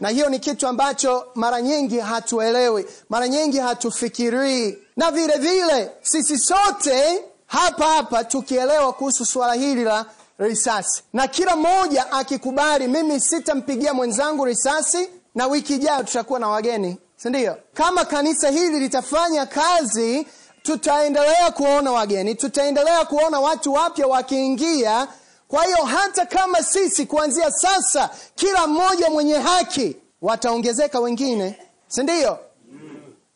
Na 0.00 0.08
hiyo 0.08 0.28
ni 0.28 0.38
kitu 0.38 0.66
ambacho 0.68 1.26
mara 1.34 1.62
nyingi 1.62 1.98
hatuelewi 2.00 2.86
mara 3.08 3.28
nyingi 3.28 3.58
hatufikirii 3.58 4.78
na 4.98 5.10
vile 5.10 5.38
vile 5.38 5.90
sisi 6.02 6.38
sote 6.38 7.24
hapa 7.46 7.86
hapa 7.86 8.24
tukielewa 8.24 8.92
kuhusu 8.92 9.24
suala 9.24 9.54
hili 9.54 9.84
la 9.84 10.06
risasi. 10.38 11.02
Na 11.12 11.28
kila 11.28 11.56
mmoja 11.56 12.12
akikubali 12.12 12.88
mimi 12.88 13.20
sitampigia 13.20 13.94
mwenzangu 13.94 14.44
risasi 14.44 15.08
na 15.34 15.46
wiki 15.46 15.74
ijayo 15.74 16.02
tutakuwa 16.02 16.38
na 16.40 16.48
wageni. 16.48 16.96
Sindio 17.16 17.56
kama 17.74 18.04
kanisa 18.04 18.50
hili 18.50 18.78
litafanya 18.80 19.46
kazi 19.46 20.26
tutaendelea 20.62 21.50
kuona 21.50 21.92
wageni 21.92 22.34
tutaendelea 22.34 23.04
kuona 23.04 23.40
watu 23.40 23.72
wapya 23.72 24.06
wakiingia. 24.06 25.08
Kwa 25.48 25.64
hiyo 25.64 25.84
hata 25.84 26.26
kama 26.26 26.62
sisi 26.62 27.06
kuanzia 27.06 27.50
sasa 27.50 28.10
kila 28.34 28.66
mmoja 28.66 29.10
mwenye 29.10 29.34
haki 29.38 29.96
wataongezeka 30.22 31.00
wengine. 31.00 31.58
Sindio 31.88 32.38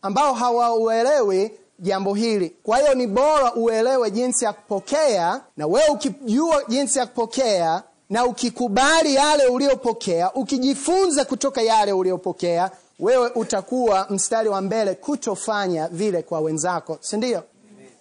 ambao 0.03 0.35
hawauelewi 0.35 1.51
jambo 1.79 2.15
hili. 2.15 2.57
Kwa 2.63 2.79
hiyo 2.79 2.95
ni 2.95 3.07
bora 3.07 3.55
uelewe 3.55 4.11
jinsi 4.11 4.45
ya 4.45 4.53
kupokea 4.53 5.41
na 5.57 5.67
wewe 5.67 5.89
ukijua 5.89 6.63
jinsi 6.69 6.99
ya 6.99 7.07
kupokea 7.07 7.83
na 8.11 8.25
ukikubali 8.27 9.15
yale 9.15 9.47
uliopokea 9.47 10.33
ukijifunza 10.35 11.25
kutoka 11.25 11.63
yale 11.63 11.93
uliopokea 11.93 12.71
wewe 13.01 13.31
utakuwa 13.35 14.07
mstari 14.11 14.49
wa 14.49 14.61
mbele 14.61 14.95
kutofanya 14.95 15.89
vile 15.89 16.23
kwa 16.23 16.41
wenzako 16.41 16.99
sindio 17.01 17.43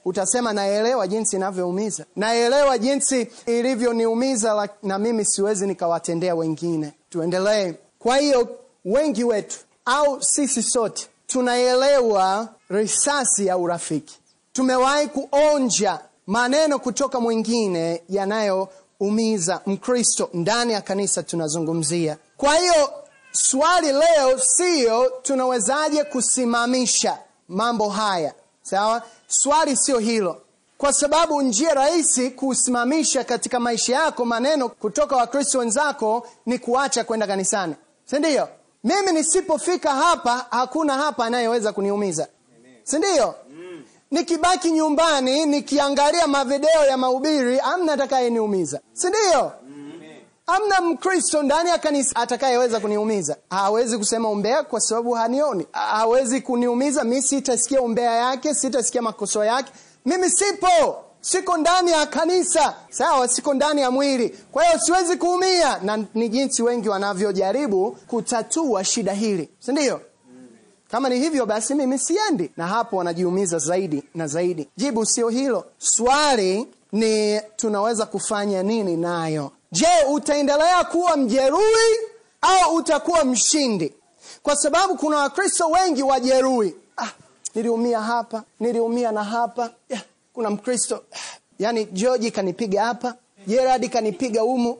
utasema 0.06 0.54
naelewa 0.54 1.08
jinsi 1.08 1.36
inavyoumiza. 1.36 2.06
Naelewa 2.16 2.78
jinsi 2.78 3.28
ilivyoniumiza 3.46 4.70
na 4.84 5.00
mimi 5.00 5.26
siwezi 5.26 5.68
nikawatendea 5.68 6.36
wengine. 6.36 6.94
Tuendelee. 7.10 7.74
Kwa 8.00 8.18
hiyo 8.18 8.50
wengi 8.86 9.24
wetu 9.24 9.58
au 9.86 10.24
sisi 10.24 10.64
sote 10.64 11.08
tunaelewa 11.32 12.48
risasi 12.70 13.46
ya 13.46 13.58
urafiki. 13.58 14.20
Tumewahi 14.54 15.08
kuonja 15.08 16.00
maneno 16.28 16.80
kutoka 16.80 17.20
mwingine 17.20 18.04
yanayoumiza 18.10 19.62
mkristo 19.66 20.30
ndani 20.34 20.74
ya 20.74 20.82
kanisa 20.82 21.24
tunazungumzia. 21.24 22.18
Kwa 22.38 22.56
hiyo 22.56 22.90
swali 23.32 23.92
leo 23.92 24.40
siyo 24.40 25.14
tunawezaje 25.22 26.04
kusimamisha 26.04 27.18
mambo 27.48 27.90
haya. 27.90 28.34
Sawa? 28.62 29.02
Swali 29.28 29.78
sio 29.78 30.00
hilo. 30.00 30.42
Kwa 30.78 30.94
sababu 30.94 31.42
njia 31.42 31.74
rahisi 31.74 32.32
kusimamisha 32.32 33.24
katika 33.24 33.60
maisha 33.60 33.96
yako 33.96 34.26
maneno 34.26 34.70
kutoka 34.70 35.16
wakristo 35.16 35.60
wenzako 35.60 36.28
ni 36.46 36.60
kuacha 36.60 37.04
kwenda 37.04 37.28
kanisani. 37.28 37.76
Sindio 38.06 38.48
mimi 38.84 39.12
nisipofika 39.12 39.92
hapa 39.96 40.46
hakuna 40.50 40.94
hapa 40.94 41.26
anayeweza 41.26 41.74
kuniumiza. 41.74 42.28
Sindio? 42.84 43.36
Mm. 43.50 43.84
nikibaki 44.12 44.72
nyumbani 44.72 45.46
nikiangalia 45.46 46.28
mavideo 46.28 46.86
ya 46.90 46.98
mahubiri 46.98 47.60
amna 47.60 47.94
atakayeniumiza. 47.94 48.80
Sindio? 48.94 49.52
Amna 50.48 50.82
mkristo 50.82 51.44
ndani 51.44 51.70
ya 51.70 51.78
kanisa 51.78 52.16
atakayeweza 52.16 52.80
kuniumiza. 52.80 53.38
Hawezi 53.50 53.98
kusema 53.98 54.30
umbea 54.30 54.64
kwa 54.64 54.80
sababu 54.82 55.12
hanioni. 55.12 55.68
Hawezi 55.72 56.42
kuniumiza 56.42 57.04
mi 57.04 57.22
sitasikia 57.22 57.82
umbea 57.82 58.12
yake 58.12 58.54
sitasikia 58.54 59.02
makoso 59.02 59.46
yake. 59.46 59.72
Mimi 60.06 60.30
sipo 60.30 60.96
siko 61.22 61.58
ndani 61.58 61.92
ya 61.92 62.06
kanisa. 62.06 62.76
Sawa 62.90 63.28
siko 63.28 63.54
ndani 63.54 63.82
ya 63.82 63.92
mwili. 63.92 64.30
Kwa 64.52 64.64
hiyo 64.64 64.80
siwezi 64.80 65.18
kuumia. 65.18 65.80
Na 65.84 66.04
ni 66.14 66.30
jinsi 66.30 66.64
wengi 66.64 66.90
wanavyojaribu 66.90 67.92
kutatua 68.08 68.84
shida 68.84 69.14
hili. 69.14 69.50
Sindio 69.60 70.02
kama 70.92 71.10
ni 71.10 71.20
hivyo 71.20 71.46
basi 71.46 71.76
mimi 71.76 72.00
siendi. 72.00 72.52
Na 72.58 72.68
hapo 72.68 72.98
wanajiumiza 72.98 73.58
zaidi 73.58 74.04
na 74.16 74.28
zaidi. 74.28 74.70
Jibu 74.78 75.06
sio 75.06 75.30
hilo. 75.30 75.66
Swali 75.78 76.68
ni 76.92 77.42
tunaweza 77.56 78.06
kufanya 78.06 78.64
nini 78.64 78.98
nayo? 78.98 79.52
Je 79.72 79.88
utaendelea 80.12 80.84
kuwa 80.84 81.18
mjeruhi 81.18 81.96
au 82.42 82.76
utakuwa 82.76 83.26
mshindi? 83.26 83.94
Kwa 84.44 84.56
sababu 84.56 84.96
kuna 84.96 85.18
wakristo 85.18 85.68
wengi 85.70 86.04
wajeruhi. 86.04 86.76
Ah, 86.98 87.08
niliumia 87.56 88.02
hapa 88.02 88.44
niliumia 88.60 89.12
na 89.12 89.24
hapa. 89.24 89.70
Yeah, 89.90 90.04
kuna 90.34 90.50
mkristo 90.50 91.04
yani 91.60 91.86
George 91.86 92.32
kanipiga 92.32 92.84
hapa 92.86 93.16
jeradi 93.48 93.90
kanipiga 93.90 94.42
humu. 94.42 94.78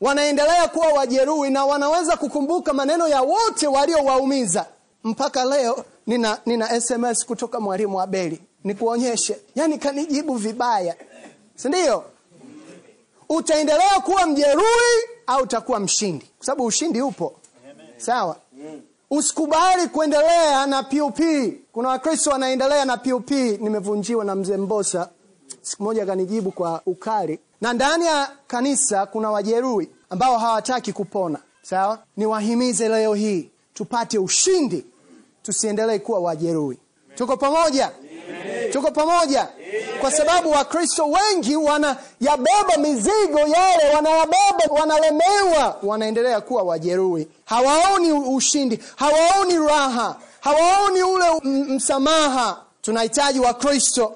Wanaendelea 0.00 0.68
kuwa 0.68 0.86
wajeruhi 0.88 1.50
na 1.50 1.64
wanaweza 1.66 2.16
kukumbuka 2.16 2.72
maneno 2.72 3.08
ya 3.08 3.22
wote 3.22 3.66
waliowaumiza. 3.66 4.66
Mpaka 5.04 5.44
leo 5.44 5.84
nina, 6.06 6.38
nina 6.46 6.80
sms 6.80 7.26
kutoka 7.26 7.60
mwalimu 7.60 8.00
abeli 8.00 8.40
nikuonyeshe. 8.64 9.36
Yani 9.54 9.78
kanijibu 9.78 10.34
vibaya. 10.34 10.96
Sindio 11.54 12.04
utaendelea 13.28 14.00
kuwa 14.00 14.26
mjeruhi 14.26 15.00
au 15.26 15.42
utakuwa 15.42 15.80
mshindi? 15.80 16.30
Kwa 16.36 16.46
sababu 16.46 16.64
ushindi 16.64 17.02
upo. 17.02 17.34
Sawa 17.96 18.36
usikubali 19.18 19.88
kuendelea 19.88 20.66
na 20.66 20.82
pup 20.82 21.18
kuna 21.72 21.88
wakristo 21.88 22.30
wanaendelea 22.30 22.84
na 22.84 22.96
pup 22.96 23.30
nimevunjiwa 23.30 24.24
na 24.24 24.34
mzee 24.34 24.56
mbosa. 24.56 25.08
Siku 25.62 25.82
moja 25.82 26.02
akanijibu 26.02 26.50
kwa 26.50 26.82
ukali. 26.86 27.40
Na 27.60 27.72
ndani 27.72 28.06
ya 28.06 28.30
kanisa 28.46 29.06
kuna 29.06 29.30
wajeruhi 29.30 29.88
ambao 30.10 30.38
hawataki 30.38 30.92
kupona. 30.92 31.38
Sawa? 31.62 31.98
Niwahimize 32.16 32.88
leo 32.88 33.14
hii 33.14 33.50
tupate 33.74 34.18
ushindi. 34.18 34.86
Tusiendelee 35.42 35.98
kuwa 35.98 36.18
wajeruhi. 36.20 36.78
Tuko 37.14 37.36
pamoja 37.36 37.90
tuko 38.74 38.90
pamoja. 38.90 39.48
Kwa 40.00 40.10
sababu 40.10 40.50
wakristo 40.50 41.06
wengi 41.10 41.56
wanayabeba 41.56 42.76
mizigo 42.78 43.38
yale 43.38 43.94
wanayabeba 43.94 44.74
wanalemewa. 44.80 45.76
Wanaendelea 45.82 46.40
kuwa 46.40 46.62
wajeruhi. 46.62 47.28
Hawaoni 47.44 48.12
ushindi 48.12 48.78
hawaoni 48.96 49.58
raha 49.68 50.16
hawaoni 50.40 51.02
ule 51.02 51.24
msamaha 51.44 52.56
tunahitaji 52.82 53.40
wakristo 53.40 54.14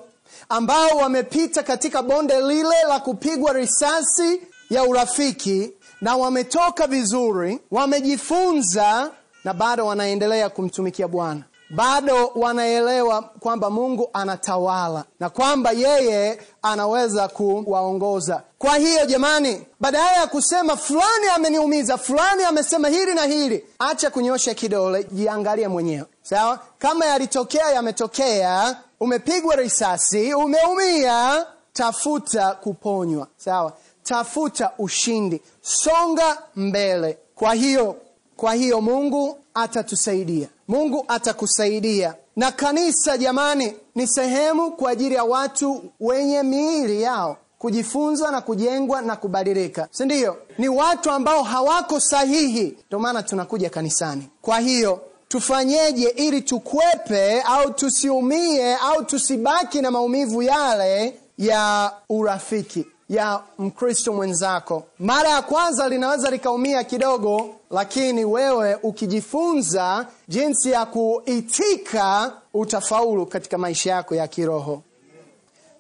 ambao 0.49 0.89
wamepita 0.89 1.63
katika 1.63 2.03
bonde 2.03 2.41
lile 2.41 2.83
la 2.89 3.01
kupigwa 3.01 3.53
risasi 3.53 4.41
ya 4.71 4.83
urafiki 4.83 5.73
na 6.01 6.17
wametoka 6.17 6.87
vizuri 6.87 7.59
wamejifunza 7.71 9.11
na 9.45 9.55
bado 9.55 9.87
wanaendelea 9.87 10.49
kumtumikia 10.51 11.09
bwana 11.09 11.43
bado 11.71 12.27
wanaelewa 12.35 13.23
kwamba 13.23 13.71
mungu 13.71 14.11
anatawala 14.13 15.05
na 15.21 15.31
kwamba 15.31 15.71
yeye 15.73 16.39
anaweza 16.63 17.29
kuwaongoza. 17.29 18.43
Kwa 18.59 18.77
hiyo 18.77 19.07
jamani 19.07 19.67
badala 19.81 20.13
ya 20.13 20.27
kusema 20.27 20.77
fulani 20.77 21.27
ameniumiza 21.35 21.99
fulani 21.99 22.45
amesema 22.45 22.89
hili 22.89 23.15
na 23.15 23.23
hili 23.25 23.65
acha 23.79 24.11
kunyosha 24.11 24.55
kidole 24.55 25.05
jiangalie 25.13 25.69
mwenyewe. 25.69 26.07
Sawa? 26.23 26.59
Kama 26.79 27.07
yalitokea 27.07 27.71
yametokea. 27.71 28.77
Umepigwa 29.01 29.57
risasi 29.57 30.35
umeumia. 30.35 31.47
Tafuta 31.73 32.53
kuponywa. 32.55 33.27
Sawa? 33.37 33.73
Tafuta 34.03 34.71
ushindi. 34.79 35.43
Songa 35.61 36.39
mbele. 36.57 37.19
Kwa 37.35 37.55
hiyo 37.55 37.97
kwa 38.37 38.55
hiyo 38.55 38.81
mungu 38.81 39.39
atatusaidia 39.55 40.49
mungu 40.69 41.05
atakusaidia. 41.09 42.15
Na 42.37 42.53
kanisa 42.53 43.19
jamani 43.19 43.75
ni 43.95 44.07
sehemu 44.07 44.73
kwa 44.73 44.91
ajili 44.91 45.15
ya 45.15 45.25
watu 45.25 45.85
wenye 46.01 46.43
miili 46.43 47.03
yao 47.03 47.37
kujifunza 47.59 48.31
na 48.31 48.41
kujengwa 48.41 49.03
na 49.03 49.17
kubadilika. 49.17 49.89
Si 49.91 50.05
ndiyo 50.05 50.37
ni 50.59 50.69
watu 50.69 51.11
ambao 51.11 51.43
hawako 51.43 52.01
sahihi. 52.01 52.79
Ndio 52.87 52.99
maana 52.99 53.23
tunakuja 53.23 53.71
kanisani. 53.71 54.29
Kwa 54.43 54.59
hiyo 54.59 55.01
tufanyeje 55.29 56.09
ili 56.09 56.41
tukwepe 56.43 57.41
au 57.43 57.71
tusiumie 57.73 58.75
au 58.77 59.05
tusibaki 59.05 59.81
na 59.83 59.91
maumivu 59.91 60.43
yale 60.43 61.21
ya 61.39 61.93
urafiki 62.09 62.87
ya 63.09 63.41
mkristo 63.59 64.13
mwenzako. 64.13 64.83
Mara 64.99 65.29
ya 65.29 65.43
kwanza 65.43 65.89
linaweza 65.89 66.31
likaumia 66.31 66.85
kidogo 66.85 67.55
lakini 67.71 68.25
wewe 68.25 68.75
ukijifunza 68.83 70.07
jinsi 70.29 70.71
ya 70.71 70.87
kuitika 70.87 72.33
utafaulu 72.55 73.27
katika 73.27 73.59
maisha 73.59 73.91
yako 73.91 74.15
ya 74.15 74.29
kiroho. 74.29 74.83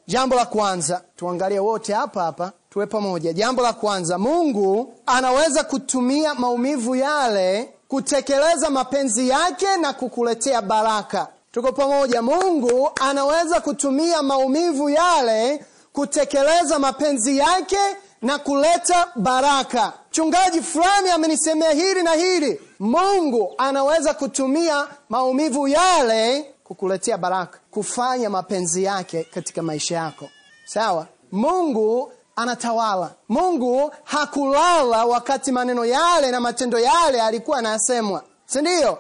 Jambo 0.07 0.37
la 0.37 0.47
kwanza 0.47 1.03
tuangalie 1.17 1.59
wote 1.59 1.93
hapa 1.93 2.23
hapa 2.23 2.53
tuwe 2.71 2.87
pamoja. 2.87 3.33
Jambo 3.33 3.63
la 3.63 3.73
kwanza 3.73 4.19
mungu 4.19 4.95
anaweza 5.07 5.65
kutumia 5.65 6.35
maumivu 6.35 6.95
yale 6.97 7.69
kutekeleza 7.89 8.71
mapenzi 8.71 9.29
yake 9.29 9.77
na 9.81 9.93
kukuletea 9.93 10.63
baraka. 10.63 11.29
Tuko 11.53 11.73
pamoja. 11.73 12.23
Mungu 12.23 12.91
anaweza 13.01 13.61
kutumia 13.61 14.23
maumivu 14.23 14.91
yale 14.91 15.65
kutekeleza 15.99 16.79
mapenzi 16.79 17.39
yake 17.39 17.79
na 18.23 18.39
kuleta 18.39 19.09
baraka 19.17 19.93
mchungaji 20.11 20.63
fulani 20.63 21.11
amenisemea 21.11 21.71
hili 21.71 22.03
na 22.03 22.13
hili 22.13 22.61
mungu 22.81 23.55
anaweza 23.59 24.15
kutumia 24.15 24.87
maumivu 25.09 25.69
yale 25.69 26.55
kukuletea 26.65 27.19
baraka, 27.19 27.59
kufanya 27.71 28.31
mapenzi 28.31 28.85
yake 28.85 29.25
katika 29.25 29.63
maisha 29.63 29.97
yako. 29.97 30.29
Sawa? 30.65 31.07
Mungu 31.33 32.13
anatawala. 32.37 33.11
Mungu 33.29 33.93
hakulala 34.05 35.05
wakati 35.05 35.53
maneno 35.53 35.85
yale 35.85 36.31
na 36.31 36.41
matendo 36.41 36.79
yale 36.79 37.23
alikuwa 37.23 37.59
anasemwa, 37.59 38.23
si 38.47 38.61
ndio? 38.61 38.99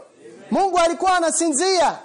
Mungu 0.50 0.78
alikuwa 0.78 1.16
anasinzia? 1.16 1.98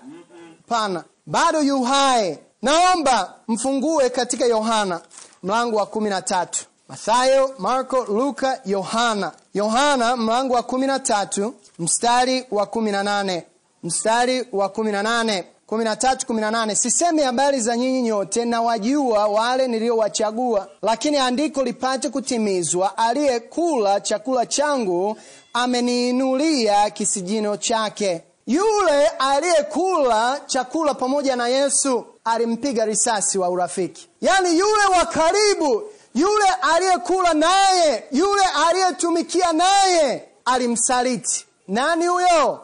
Pana, 0.67 1.03
bado 1.25 1.61
yu 1.61 1.83
hai. 1.83 2.39
Naomba 2.63 3.33
mfungue 3.47 4.09
katika 4.09 4.45
Yohana 4.45 5.01
mlango 5.43 5.77
wa 5.77 5.85
kumi 5.85 6.09
na 6.09 6.21
tatu. 6.21 6.65
Mathayo, 6.89 7.51
Marko, 7.59 8.05
Luka, 8.05 8.59
Yohana. 8.65 9.31
Yohana 9.53 10.17
mlango 10.17 10.53
wa 10.53 10.63
kumi 10.63 10.87
na 10.87 10.99
tatu 10.99 11.53
mstari 11.79 12.45
wa 12.51 12.65
kumi 12.65 12.91
na 12.91 13.03
nane 13.03 13.43
mstari 13.83 14.47
wa 14.51 14.69
kumi 14.69 14.91
na 14.91 15.03
nane 15.03 15.43
kumi 15.67 15.83
na 15.83 15.95
tatu 15.95 16.27
kumi 16.27 16.41
na 16.41 16.51
nane 16.51 16.75
Sisemi 16.75 17.21
habari 17.21 17.59
za 17.61 17.77
nyinyi 17.77 18.01
nyote, 18.01 18.45
na 18.45 18.61
wajua 18.61 19.27
wale 19.27 19.67
niliowachagua, 19.67 20.67
lakini 20.81 21.17
andiko 21.17 21.63
lipate 21.63 22.09
kutimizwa, 22.09 22.97
aliyekula 22.97 24.01
chakula 24.01 24.45
changu 24.45 25.17
ameniinulia 25.53 26.89
kisijino 26.89 27.57
chake. 27.57 28.21
Yule 28.47 29.07
aliyekula 29.07 30.41
chakula 30.45 30.93
pamoja 30.93 31.35
na 31.35 31.47
Yesu 31.47 32.05
alimpiga 32.23 32.85
risasi 32.85 33.37
wa 33.37 33.49
urafiki, 33.49 34.09
yaani 34.21 34.59
yule 34.59 34.85
wa 34.99 35.05
karibu, 35.05 35.83
yule 36.15 36.45
aliyekula 36.75 37.33
naye, 37.33 38.03
yule 38.11 38.43
aliyetumikia 38.69 39.53
naye 39.53 40.29
alimsaliti. 40.45 41.45
Nani 41.67 42.07
huyo? 42.07 42.59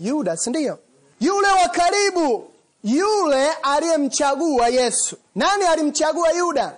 Yuda, 0.00 0.36
si 0.36 0.50
ndio? 0.50 0.78
Yule 1.20 1.48
wa 1.48 1.68
karibu, 1.68 2.50
yule 2.84 3.50
aliyemchagua 3.62 4.68
Yesu. 4.68 5.16
Nani 5.34 5.64
alimchagua 5.64 6.32
Yuda? 6.32 6.76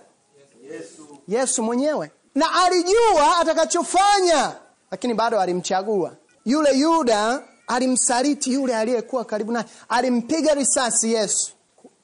Yesu. 0.73 1.19
Yesu 1.29 1.63
mwenyewe, 1.63 2.11
na 2.35 2.53
alijua 2.65 3.39
atakachofanya, 3.39 4.53
lakini 4.91 5.15
bado 5.15 5.41
alimchagua. 5.41 6.13
Yule 6.45 6.79
Yuda 6.79 7.43
alimsaliti 7.75 8.53
yule 8.53 8.77
aliyekuwa 8.77 9.25
karibu 9.25 9.53
naye, 9.53 9.65
alimpiga 9.89 10.55
risasi 10.55 11.13
Yesu. 11.13 11.53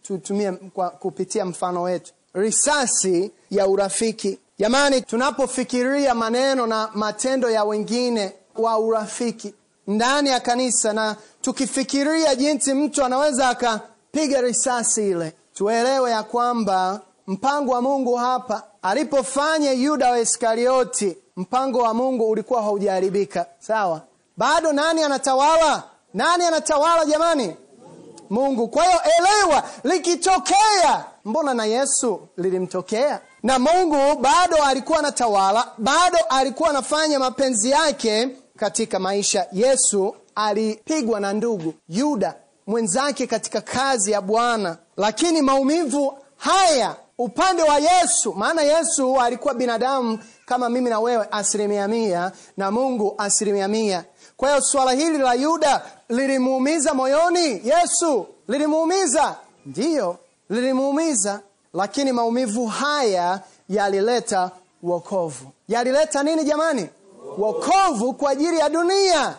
Tutumie 0.03 0.53
kwa 0.53 0.91
kupitia 0.91 1.45
mfano 1.45 1.83
wetu, 1.83 2.13
risasi 2.35 3.31
ya 3.51 3.67
urafiki. 3.69 4.39
Jamani, 4.59 5.01
tunapofikiria 5.03 6.15
maneno 6.15 6.67
na 6.67 6.91
matendo 6.95 7.51
ya 7.51 7.65
wengine 7.65 8.33
wa 8.57 8.79
urafiki 8.79 9.55
ndani 9.87 10.29
ya 10.31 10.41
kanisa 10.41 10.93
na 10.93 11.17
tukifikiria 11.41 12.35
jinsi 12.35 12.75
mtu 12.75 13.05
anaweza 13.05 13.49
akapiga 13.49 14.41
risasi 14.41 15.11
ile, 15.11 15.33
tuelewe 15.55 16.11
ya 16.11 16.23
kwamba 16.23 17.01
mpango 17.27 17.73
wa 17.73 17.83
Mungu 17.83 18.15
hapa 18.15 18.63
alipofanya 18.83 19.73
Yuda 19.73 20.11
wa 20.11 20.19
Iskarioti, 20.21 21.17
mpango 21.37 21.79
wa 21.79 21.95
Mungu 21.95 22.31
ulikuwa 22.31 22.63
haujaharibika. 22.63 23.47
Sawa, 23.59 24.03
bado 24.37 24.73
nani 24.73 25.03
anatawala? 25.03 25.83
Nani 26.15 26.45
anatawala 26.45 27.05
jamani? 27.05 27.57
Mungu. 28.31 28.69
Kwa 28.69 28.85
hiyo 28.85 29.01
elewa, 29.19 29.63
likitokea, 29.85 31.05
mbona 31.25 31.55
na 31.55 31.65
Yesu 31.65 32.29
lilimtokea, 32.37 33.21
na 33.43 33.59
Mungu 33.59 34.17
bado 34.21 34.57
alikuwa 34.65 34.99
anatawala, 34.99 35.69
bado 35.79 36.19
alikuwa 36.29 36.71
anafanya 36.71 37.19
mapenzi 37.19 37.71
yake 37.71 38.29
katika 38.57 38.99
maisha. 38.99 39.47
Yesu 39.53 40.15
alipigwa 40.35 41.21
na 41.21 41.33
ndugu 41.33 41.75
Yuda 41.89 42.35
mwenzake 42.67 43.27
katika 43.27 43.61
kazi 43.61 44.13
ya 44.13 44.21
Bwana, 44.21 44.77
lakini 44.97 45.43
maumivu 45.43 46.19
haya 46.37 46.97
upande 47.19 47.63
wa 47.63 47.79
Yesu, 47.79 48.33
maana 48.35 48.63
Yesu 48.63 49.21
alikuwa 49.21 49.55
binadamu 49.55 50.19
kama 50.47 50.69
mimi 50.69 50.91
na 50.91 51.01
wewe 51.01 51.27
asilimia 51.31 51.89
mia 51.89 52.33
na 52.57 52.71
Mungu 52.71 53.15
asilimia 53.19 53.69
mia. 53.69 54.05
Kwa 54.37 54.49
hiyo 54.49 54.61
swala 54.63 54.93
hili 54.93 55.19
la 55.19 55.35
Yuda 55.35 55.83
lilimuumiza 56.09 56.95
moyoni 56.95 57.61
Yesu, 57.69 58.27
lilimuumiza 58.49 59.37
ndiyo, 59.67 60.17
lilimuumiza, 60.51 61.41
lakini 61.75 62.13
maumivu 62.13 62.67
haya 62.67 63.41
yalileta 63.69 64.51
wokovu. 64.83 65.51
Yalileta 65.69 66.23
nini 66.23 66.45
jamani? 66.45 66.89
Wokovu 67.39 68.13
kwa 68.15 68.31
ajili 68.31 68.59
ya 68.59 68.69
dunia. 68.69 69.35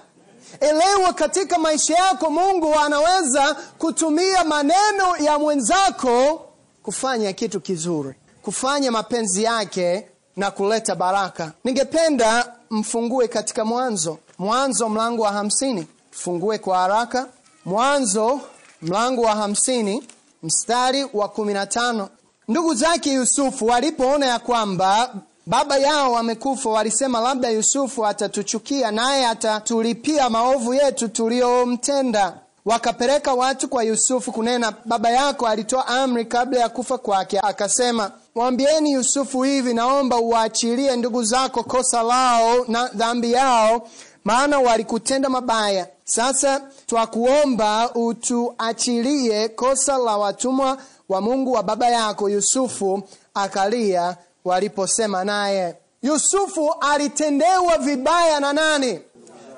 Elewa, 0.60 1.13
katika 1.13 1.57
maisha 1.60 1.95
yako 1.95 2.29
Mungu 2.29 2.73
anaweza 2.75 3.55
kutumia 3.77 4.43
maneno 4.43 5.17
ya 5.19 5.39
mwenzako 5.39 6.41
kufanya 6.83 7.33
kitu 7.33 7.60
kizuri, 7.62 8.13
kufanya 8.41 8.91
mapenzi 8.91 9.43
yake 9.43 10.07
na 10.36 10.51
kuleta 10.51 10.95
baraka. 10.95 11.51
Ningependa 11.63 12.53
mfungue 12.69 13.27
katika 13.27 13.65
Mwanzo, 13.65 14.17
Mwanzo 14.39 14.89
mlango 14.89 15.23
wa 15.23 15.32
hamsini. 15.32 15.88
Tufungue 16.12 16.58
kwa 16.58 16.78
haraka, 16.78 17.28
Mwanzo 17.65 18.41
mlango 18.82 19.21
wa 19.21 19.36
hamsini 19.36 20.04
mstari 20.43 21.08
wa 21.13 21.28
kumi 21.30 21.54
na 21.54 21.65
tano. 21.65 22.10
Ndugu 22.47 22.73
zake 22.76 23.13
Yusufu 23.13 23.65
walipoona 23.65 24.26
ya 24.26 24.39
kwamba 24.39 25.13
baba 25.45 25.78
yao 25.78 26.12
wamekufa, 26.12 26.69
walisema 26.69 27.19
labda 27.19 27.50
Yusufu 27.50 28.06
atatuchukia 28.06 28.91
naye 28.91 29.26
atatulipia 29.28 30.30
maovu 30.30 30.73
yetu 30.73 31.08
tuliyomtenda. 31.10 32.34
Wakapeleka 32.65 33.34
watu 33.34 33.67
kwa 33.69 33.84
Yusufu 33.84 34.32
kunena, 34.32 34.73
baba 34.86 35.10
yako 35.10 35.47
alitoa 35.47 35.88
amri 35.88 36.26
kabla 36.26 36.60
ya 36.60 36.69
kufa 36.69 36.97
kwake, 36.97 37.39
akasema, 37.39 38.12
mwambieni 38.36 38.91
Yusufu 38.91 39.43
hivi, 39.43 39.73
naomba 39.73 40.17
uwaachilie 40.17 40.95
ndugu 40.95 41.23
zako 41.23 41.63
kosa 41.63 42.04
lao 42.04 42.65
na 42.67 42.88
dhambi 42.88 43.32
yao, 43.32 43.88
maana 44.27 44.59
walikutenda 44.59 45.29
mabaya. 45.29 45.87
Sasa 46.03 46.61
twakuomba 46.85 47.91
utuachilie 47.95 49.49
kosa 49.49 49.97
la 49.97 50.17
watumwa 50.17 50.77
wa 51.09 51.21
Mungu 51.21 51.51
wa 51.51 51.63
baba 51.63 51.89
yako. 51.89 52.29
Yusufu 52.29 53.03
akalia 53.33 54.17
waliposema 54.45 55.23
naye. 55.23 55.75
Yusufu 56.01 56.75
alitendewa 56.79 57.77
vibaya 57.77 58.39
na 58.39 58.53
nani? 58.53 58.99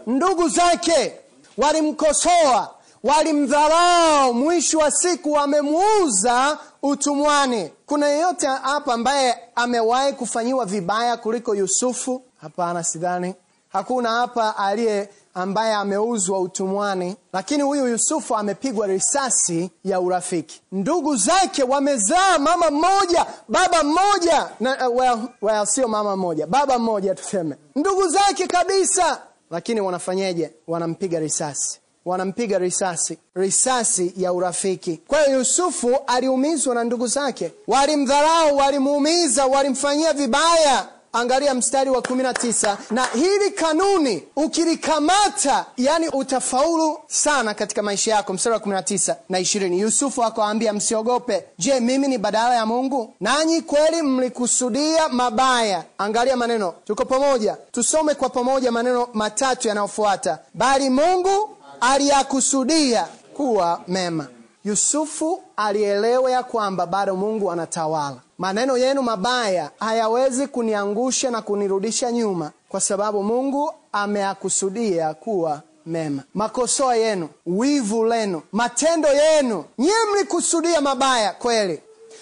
Ndugu 0.07 0.49
zake 0.49 1.13
walimkosoa, 1.57 2.73
walimdharau, 3.03 4.33
mwisho 4.33 4.77
wa 4.77 4.91
siku 4.91 5.31
wamemuuza 5.31 6.57
utumwani. 6.83 7.71
Kuna 7.85 8.07
yeyote 8.07 8.47
hapa 8.47 8.93
ambaye 8.93 9.37
amewahi 9.55 10.13
kufanyiwa 10.13 10.65
vibaya 10.65 11.17
kuliko 11.17 11.55
Yusufu? 11.55 12.21
Hapana, 12.41 12.83
sidhani. 12.83 13.35
Hakuna 13.69 14.09
hapa 14.09 14.57
aliye 14.57 15.09
ambaye 15.33 15.73
ameuzwa 15.73 16.39
utumwani, 16.39 17.15
lakini 17.33 17.63
huyu 17.63 17.87
Yusufu 17.87 18.35
amepigwa 18.35 18.87
risasi 18.87 19.71
ya 19.83 19.99
urafiki. 20.01 20.61
Ndugu 20.71 21.15
zake 21.15 21.63
wamezaa 21.63 22.37
mama 22.39 22.71
mmoja 22.71 23.25
baba 23.49 23.83
mmoja 23.83 24.49
uh, 24.59 24.97
well, 24.97 25.19
well, 25.41 25.65
sio 25.65 25.87
mama 25.87 26.15
mmoja 26.15 26.47
baba 26.47 26.79
mmoja 26.79 27.15
tuseme, 27.15 27.55
ndugu 27.75 28.07
zake 28.07 28.47
kabisa, 28.47 29.21
lakini 29.51 29.81
wanafanyeje? 29.81 30.51
Wanampiga 30.67 31.19
risasi, 31.19 31.79
wanampiga 32.05 32.57
risasi, 32.57 33.17
risasi 33.35 34.13
ya 34.17 34.33
urafiki. 34.33 34.99
Kwa 35.07 35.21
hiyo 35.21 35.37
Yusufu 35.37 35.97
aliumizwa 36.07 36.75
na 36.75 36.83
ndugu 36.83 37.07
zake, 37.07 37.51
walimdharau, 37.67 38.57
walimuumiza, 38.57 39.45
walimfanyia 39.45 40.13
vibaya. 40.13 40.87
Angalia 41.13 41.53
mstari 41.53 41.89
wa 41.89 42.01
kumi 42.01 42.23
na 42.23 42.33
tisa. 42.33 42.77
Na 42.91 43.05
hili 43.05 43.51
kanuni 43.51 44.23
ukilikamata, 44.35 45.65
yani 45.77 46.07
utafaulu 46.07 46.99
sana 47.07 47.53
katika 47.53 47.81
maisha 47.83 48.11
yako. 48.15 48.33
Mstari 48.33 48.53
wa 48.53 48.59
kumi 48.59 48.75
na 48.75 48.83
tisa 48.83 49.15
na 49.29 49.39
ishirini. 49.39 49.79
Yusufu 49.79 50.23
akawaambia, 50.23 50.73
msiogope. 50.73 51.43
Je, 51.57 51.79
mimi 51.79 52.07
ni 52.07 52.17
badala 52.17 52.55
ya 52.55 52.65
Mungu? 52.65 53.13
Nanyi 53.19 53.61
kweli 53.61 54.01
mlikusudia 54.01 55.09
mabaya. 55.09 55.83
Angalia 55.97 56.37
maneno, 56.37 56.73
tuko 56.85 57.05
pamoja, 57.05 57.57
tusome 57.71 58.13
kwa 58.15 58.29
pamoja 58.29 58.71
maneno 58.71 59.07
matatu 59.13 59.67
yanayofuata. 59.67 60.39
Bali 60.53 60.89
Mungu 60.89 61.49
aliyakusudia 61.81 63.07
kuwa 63.33 63.81
mema. 63.87 64.27
Yusufu 64.65 65.43
alielewa 65.67 66.31
ya 66.31 66.43
kwamba 66.43 66.85
bado 66.85 67.15
Mungu 67.15 67.51
anatawala. 67.51 68.17
Maneno 68.37 68.77
yenu 68.77 69.01
mabaya 69.01 69.71
hayawezi 69.79 70.47
kuniangusha 70.47 71.31
na 71.31 71.41
kunirudisha 71.41 72.11
nyuma, 72.11 72.51
kwa 72.69 72.81
sababu 72.81 73.23
Mungu 73.23 73.73
ameyakusudia 73.91 75.13
kuwa 75.13 75.61
mema. 75.85 76.23
Makosoa 76.33 76.95
yenu, 76.95 77.29
wivu 77.45 78.05
lenu, 78.05 78.41
matendo 78.51 79.09
yenu, 79.09 79.65
nyiye 79.77 79.93
mlikusudia 80.13 80.81
mabaya 80.81 81.33
kweli. 81.33 81.81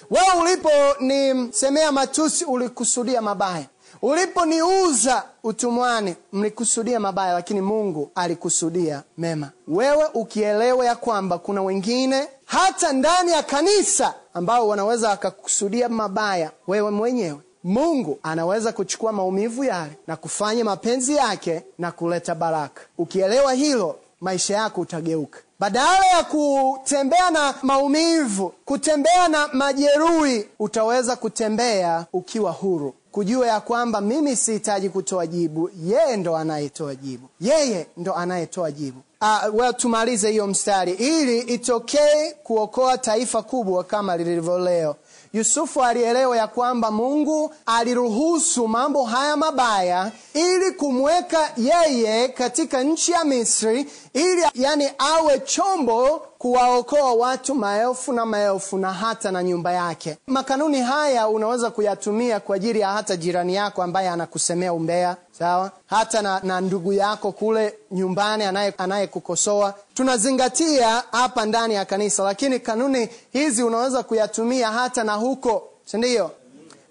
Wewe 0.10 0.42
uliponisemea 0.42 1.92
matusi, 1.92 2.46
ulikusudia 2.46 3.22
mabaya. 3.22 3.66
Uliponiuza 4.02 5.24
utumwani, 5.44 6.16
mlikusudia 6.34 7.00
mabaya, 7.00 7.34
lakini 7.34 7.62
Mungu 7.62 8.12
alikusudia 8.16 9.04
mema. 9.18 9.52
Wewe 9.68 10.06
ukielewa 10.14 10.86
ya 10.86 10.96
kwamba 10.96 11.38
kuna 11.38 11.62
wengine 11.62 12.28
hata 12.48 12.94
ndani 12.94 13.32
ya 13.32 13.44
kanisa 13.44 14.14
ambao 14.34 14.68
wanaweza 14.68 15.10
wakakusudia 15.10 15.90
mabaya 15.90 16.52
wewe 16.68 16.92
mwenyewe. 16.92 17.40
Mungu 17.64 18.20
anaweza 18.24 18.72
kuchukua 18.72 19.12
maumivu 19.12 19.64
yale 19.64 19.92
na 20.08 20.16
kufanya 20.16 20.64
mapenzi 20.64 21.16
yake 21.16 21.64
na 21.80 21.92
kuleta 21.92 22.36
baraka. 22.36 22.82
Ukielewa 22.98 23.54
hilo 23.54 23.96
maisha 24.22 24.56
yako 24.56 24.82
utageuka 24.82 25.40
badala 25.60 26.06
ya 26.06 26.24
kutembea 26.24 27.30
na 27.32 27.54
maumivu 27.62 28.54
kutembea 28.66 29.28
na 29.28 29.48
majeruhi 29.54 30.46
utaweza 30.60 31.16
kutembea 31.16 32.06
ukiwa 32.14 32.52
huru. 32.52 32.94
Kujua 33.12 33.48
ya 33.48 33.60
kwamba 33.62 34.02
mimi 34.02 34.36
sihitaji 34.36 34.90
kutoa 34.90 35.28
jibu 35.28 35.70
yeye 35.86 36.18
ndo 36.18 36.38
anayetoa 36.38 36.96
jibu. 36.96 37.28
Yeye 37.42 37.88
ndo 37.98 38.14
anayetoa 38.16 38.72
jibu. 38.72 39.02
Uh, 39.22 39.60
well, 39.60 39.74
tumalize 39.74 40.32
hiyo 40.32 40.48
mstari. 40.48 40.92
Ili 40.94 41.40
itokee 41.40 42.32
kuokoa 42.44 42.98
taifa 42.98 43.42
kubwa 43.42 43.84
kama 43.84 44.18
lilivyo 44.18 44.60
leo 44.60 44.96
yusufu 45.34 45.84
alielewa 45.84 46.38
ya 46.38 46.48
kwamba 46.48 46.92
mungu 46.92 47.54
aliruhusu 47.66 48.68
mambo 48.68 49.04
haya 49.04 49.38
mabaya 49.38 50.12
ili 50.34 50.72
kumweka 50.72 51.52
yeye 51.58 52.28
katika 52.28 52.84
nchi 52.84 53.12
ya 53.12 53.24
misri 53.24 53.86
ili 54.14 54.44
yani 54.54 54.90
awe 54.98 55.40
chombo 55.40 56.27
kuwaokoa 56.38 57.14
watu 57.14 57.56
maelfu 57.56 58.14
na 58.14 58.26
maelfu 58.26 58.78
na 58.78 58.94
hata 58.94 59.32
na 59.32 59.44
nyumba 59.44 59.72
yake. 59.72 60.18
Makanuni 60.28 60.82
haya 60.82 61.28
unaweza 61.28 61.72
kuyatumia 61.72 62.40
kwa 62.40 62.56
ajili 62.56 62.80
ya 62.80 62.90
hata 62.90 63.16
jirani 63.18 63.56
yako 63.56 63.84
ambaye 63.84 64.10
anakusemea 64.10 64.74
umbea 64.74 65.16
sawa? 65.40 65.72
Hata 65.86 66.22
na, 66.22 66.40
na 66.44 66.62
ndugu 66.62 66.94
yako 66.94 67.32
kule 67.32 67.74
nyumbani 67.92 68.44
anayekukosoa. 68.78 69.74
Tunazingatia 69.94 71.04
hapa 71.12 71.46
ndani 71.46 71.74
ya 71.74 71.86
kanisa 71.86 72.24
lakini 72.24 72.60
kanuni 72.60 73.10
hizi 73.34 73.64
unaweza 73.64 74.04
kuyatumia 74.04 74.72
hata 74.72 75.04
na 75.04 75.14
huko 75.14 75.64
sindio 75.86 76.32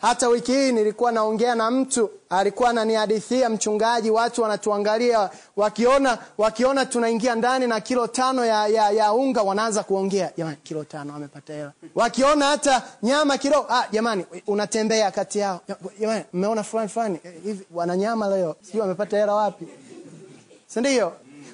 hata 0.07 0.29
wiki 0.29 0.53
hii 0.53 0.73
nilikuwa 0.73 1.13
naongea 1.13 1.55
na 1.55 1.71
mtu 1.71 2.11
alikuwa 2.31 2.71
ananihadithia 2.71 3.49
mchungaji 3.51 4.11
watu 4.11 4.43
wanatuangalia 4.43 5.31
wakiona 5.57 6.19
wakiona 6.39 6.87
tunaingia 6.87 7.35
ndani 7.35 7.67
na 7.67 7.81
kilo 7.81 8.07
tano 8.07 8.45
ya, 8.45 8.67
ya, 8.69 8.91
ya 8.91 9.13
unga 9.13 9.43
wanaanza 9.43 9.83
kuongea 9.83 10.31
jamani 10.37 10.57
kilo 10.63 10.85
tano 10.85 11.15
amepata 11.17 11.53
hela. 11.53 11.73
Wakiona 11.95 12.47
hata 12.47 12.83
nyama 13.03 13.39
kilo, 13.39 13.67
ah, 13.71 13.85
jamani 13.93 14.25
unatembea 14.47 15.11
kati 15.11 15.39
yao. 15.39 15.61
Jamani 16.01 16.25
mmeona 16.33 16.63
fulani 16.63 16.89
fulani 16.89 17.19
hivi 17.45 17.67
wana 17.75 17.97
nyama 17.97 18.29
leo 18.29 18.57
sijui 18.63 18.83
amepata 18.83 19.17
hela 19.19 19.35
wapi. 19.35 19.67
Sindio 20.67 21.13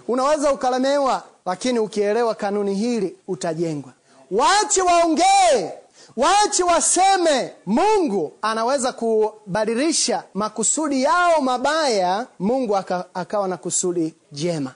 unaweza 0.08 0.52
ukalemewa 0.52 1.22
lakini 1.46 1.78
ukielewa 1.78 2.34
kanuni 2.34 2.74
hili 2.74 3.16
utajengwa. 3.28 3.92
Wache 4.30 4.82
waongee 4.82 5.70
waache 6.16 6.62
waseme 6.62 7.53
mungu 7.66 8.33
anaweza 8.42 8.92
kubadilisha 8.92 10.25
makusudi 10.35 11.03
yao 11.03 11.40
mabaya 11.40 12.27
mungu 12.38 12.77
akawa 13.14 13.48
na 13.48 13.57
kusudi 13.57 14.14
jema 14.33 14.75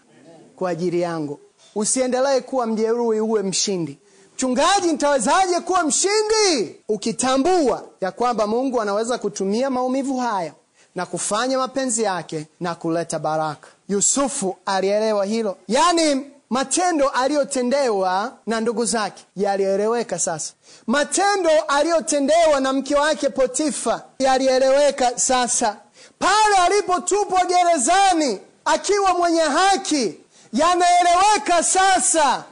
kwa 0.57 0.71
ajili 0.71 1.01
yangu. 1.01 1.39
Usiendelee 1.75 2.41
kuwa 2.41 2.67
mjeruhi 2.67 3.21
uwe 3.21 3.43
mshindi. 3.43 3.99
Mchungaji 4.35 4.93
nitawezaje 4.93 5.61
kuwa 5.61 5.83
mshindi? 5.85 6.77
Ukitambua 6.89 7.85
ya 8.01 8.13
kwamba 8.13 8.47
mungu 8.47 8.81
anaweza 8.81 9.19
kutumia 9.19 9.71
maumivu 9.71 10.17
haya 10.19 10.53
na 10.95 11.07
kufanya 11.07 11.59
mapenzi 11.59 12.03
yake 12.03 12.47
na 12.61 12.75
kuleta 12.75 13.19
baraka. 13.19 13.69
Yusufu 13.89 14.57
alielewa 14.67 15.25
hilo. 15.25 15.57
Yaani 15.69 16.31
matendo 16.51 17.09
aliyotendewa 17.09 18.33
na 18.47 18.61
ndugu 18.61 18.85
zake 18.85 19.25
yalieleweka 19.37 20.19
sasa. 20.19 20.53
Matendo 20.87 21.51
aliyotendewa 21.69 22.61
na 22.61 22.73
mke 22.73 22.95
wake 22.95 23.29
potifa 23.29 24.03
yalieleweka 24.19 25.19
sasa. 25.19 25.77
Pale 26.19 26.57
alipotupwa 26.67 27.45
gerezani 27.45 28.39
akiwa 28.65 29.15
mwenye 29.15 29.41
haki 29.41 30.15
yanaeleweka 30.53 31.63
sasa. 31.63 32.45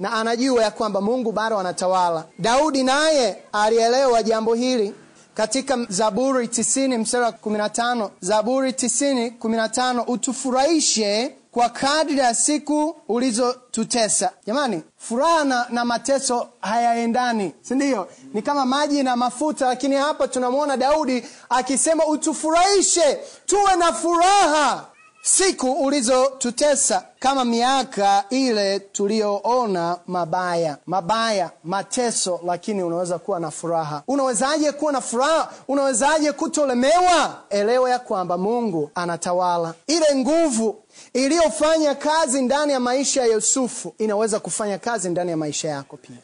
Na 0.00 0.12
anajua 0.12 0.62
ya 0.62 0.70
kwamba 0.70 1.00
mungu 1.00 1.32
bado 1.32 1.58
anatawala. 1.58 2.24
Daudi 2.38 2.82
naye 2.82 3.42
alielewa 3.52 4.22
jambo 4.22 4.54
hili 4.54 4.94
katika 5.34 5.78
zaburi 5.88 6.46
90 6.46 6.98
mstari 6.98 7.24
wa 7.24 7.30
15 7.30 8.10
zaburi 8.20 8.70
90 8.70 9.32
15 9.38 10.04
utufurahishe 10.06 11.34
kwa 11.54 11.68
kadri 11.68 12.18
ya 12.18 12.34
siku 12.34 12.96
ulizotutesa. 13.08 14.30
Jamani 14.46 14.82
furaha 14.98 15.44
na, 15.44 15.66
na 15.70 15.84
mateso 15.84 16.48
hayaendani 16.60 17.54
sindio 17.62 18.08
ni 18.32 18.42
kama 18.42 18.64
maji 18.66 19.02
na 19.02 19.16
mafuta 19.16 19.66
lakini 19.66 19.96
hapa 19.96 20.28
tunamwona 20.28 20.76
daudi 20.76 21.24
akisema 21.48 22.06
utufurahishe 22.06 23.18
tuwe 23.46 23.76
na 23.76 23.92
furaha 23.92 24.84
siku 25.22 25.72
ulizotutesa 25.72 27.04
kama 27.18 27.44
miaka 27.44 28.24
ile 28.30 28.80
tuliyoona 28.80 29.96
mabaya. 30.06 30.76
Mabaya 30.86 31.50
mateso 31.64 32.40
lakini 32.46 32.82
unaweza 32.82 33.18
kuwa 33.18 33.40
na 33.40 33.50
furaha. 33.50 34.02
Unawezaje 34.08 34.72
kuwa 34.72 34.92
na 34.92 35.00
furaha? 35.00 35.50
Unawezaje 35.68 36.32
kutolemewa? 36.32 37.34
Elewa 37.50 37.90
ya 37.90 37.98
kwamba 37.98 38.38
mungu 38.38 38.90
anatawala. 38.94 39.74
Ile 39.86 40.06
nguvu 40.14 40.76
iliyofanya 41.14 41.94
kazi 41.94 42.42
ndani 42.42 42.72
ya 42.72 42.80
maisha 42.80 43.20
ya 43.20 43.26
yusufu 43.26 43.94
inaweza 43.98 44.40
kufanya 44.40 44.78
kazi 44.78 45.08
ndani 45.08 45.30
ya 45.30 45.36
maisha 45.36 45.68
yako 45.68 45.96
pia. 45.96 46.16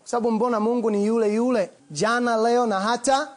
Kwa 0.00 0.08
sababu 0.08 0.30
mbona 0.30 0.60
mungu 0.60 0.90
ni 0.90 1.06
yule 1.06 1.34
yule 1.34 1.70
jana 1.90 2.36
leo 2.36 2.66
na 2.66 2.80
hata 2.80 3.28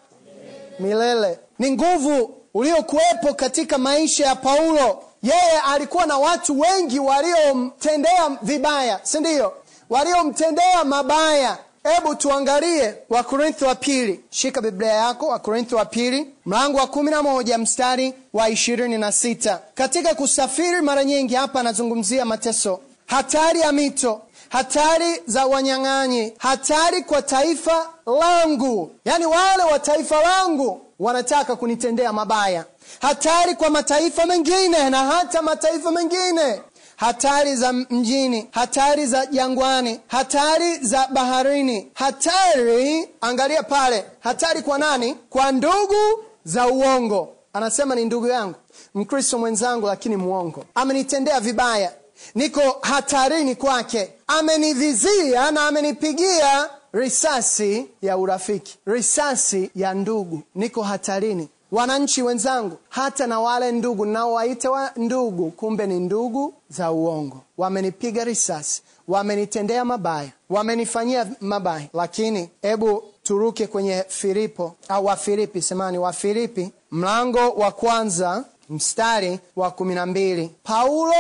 milele. 0.80 1.40
Ni 1.60 1.72
nguvu 1.72 2.36
uliokuwepo 2.54 3.34
katika 3.36 3.78
maisha 3.78 4.26
ya 4.26 4.36
paulo. 4.36 5.04
Yeye 5.24 5.60
alikuwa 5.68 6.06
na 6.06 6.18
watu 6.18 6.60
wengi 6.60 7.00
waliomtendea 7.00 8.38
vibaya 8.42 9.00
si 9.04 9.20
ndio? 9.20 9.54
Waliomtendea 9.90 10.84
mabaya 10.84 11.58
hebu 11.94 12.16
tuangalie 12.16 12.96
wakorintho 13.10 13.66
wa 13.68 13.76
pili. 13.76 14.20
Shika 14.30 14.62
biblia 14.62 14.94
yako 14.94 15.28
wakorintho 15.28 15.76
wa 15.76 15.86
pili 15.86 16.28
mlango 16.46 16.78
wa 16.78 16.88
kumi 16.88 17.12
na 17.12 17.24
moja 17.24 17.58
mstari 17.58 18.14
wa 18.34 18.50
ishirini 18.50 18.98
na 18.98 19.12
sita. 19.12 19.60
Katika 19.76 20.14
kusafiri 20.16 20.82
mara 20.82 21.04
nyingi 21.04 21.36
hapa 21.36 21.60
anazungumzia 21.60 22.26
mateso. 22.26 22.80
Hatari 23.06 23.60
ya 23.60 23.72
mito. 23.72 24.22
Hatari 24.50 25.22
za 25.28 25.46
wanyang'anyi. 25.46 26.34
Hatari 26.38 27.02
kwa 27.04 27.22
taifa 27.22 27.90
langu. 28.20 28.92
Yaani 29.06 29.26
wale 29.26 29.64
wa 29.72 29.80
taifa 29.80 30.22
langu 30.22 30.82
wanataka 31.00 31.56
kunitendea 31.56 32.14
mabaya. 32.14 32.66
Hatari 33.02 33.56
kwa 33.56 33.70
mataifa 33.70 34.26
mengine 34.26 34.90
na 34.90 34.98
hata 35.04 35.42
mataifa 35.42 35.92
mengine 35.92 36.62
hatari 36.96 37.56
za 37.56 37.74
mjini 37.74 38.48
hatari 38.52 39.06
za 39.06 39.26
jangwani 39.26 40.00
hatari 40.08 40.78
za 40.78 41.08
baharini. 41.08 41.92
Hatari 41.94 43.10
angalia 43.22 43.64
pale. 43.64 44.06
Hatari 44.20 44.62
kwa 44.62 44.78
nani? 44.78 45.16
Kwa 45.30 45.52
ndugu 45.52 46.24
za 46.44 46.68
uongo. 46.68 47.30
Anasema 47.54 47.96
ni 47.96 48.06
ndugu 48.06 48.28
yangu. 48.28 48.56
Mkristo 48.96 49.40
mwenzangu 49.40 49.88
lakini 49.88 50.16
mwongo. 50.16 50.66
Amenitendea 50.76 51.40
vibaya. 51.40 51.92
Niko 52.36 52.62
hatarini 52.82 53.56
kwake. 53.56 54.10
Amenivizia 54.28 55.52
na 55.52 55.68
amenipigia 55.68 56.70
risasi 56.94 57.88
ya 58.02 58.18
urafiki 58.18 58.78
risasi 58.86 59.72
ya 59.76 59.94
ndugu. 59.94 60.42
Niko 60.56 60.82
hatarini 60.82 61.50
wananchi 61.76 62.22
wenzangu 62.24 62.78
hata 62.90 63.28
na 63.28 63.40
wale 63.40 63.72
ndugu 63.72 64.06
naowaita 64.06 64.72
wa 64.72 64.92
ndugu 64.96 65.52
kumbe 65.52 65.88
ni 65.88 66.00
ndugu 66.00 66.54
za 66.70 66.92
uongo. 66.92 67.42
Wamenipiga 67.58 68.24
risasi 68.24 68.82
wamenitendea 69.08 69.86
mabaya 69.86 70.30
wamenifanyia 70.50 71.28
mabaya. 71.42 71.88
Lakini 71.94 72.50
hebu 72.62 73.04
turuke 73.24 73.68
kwenye 73.68 74.06
filipo 74.08 74.76
au 74.90 75.06
wafilipi 75.06 75.62
semani 75.62 75.98
wafilipi 75.98 76.72
mlango 76.92 77.50
wa 77.50 77.72
kwanza 77.72 78.44
mstari 78.70 79.40
wa 79.56 79.72
kumi 79.72 79.96
na 79.96 80.06
mbili. 80.06 80.52
Paulo 80.64 81.14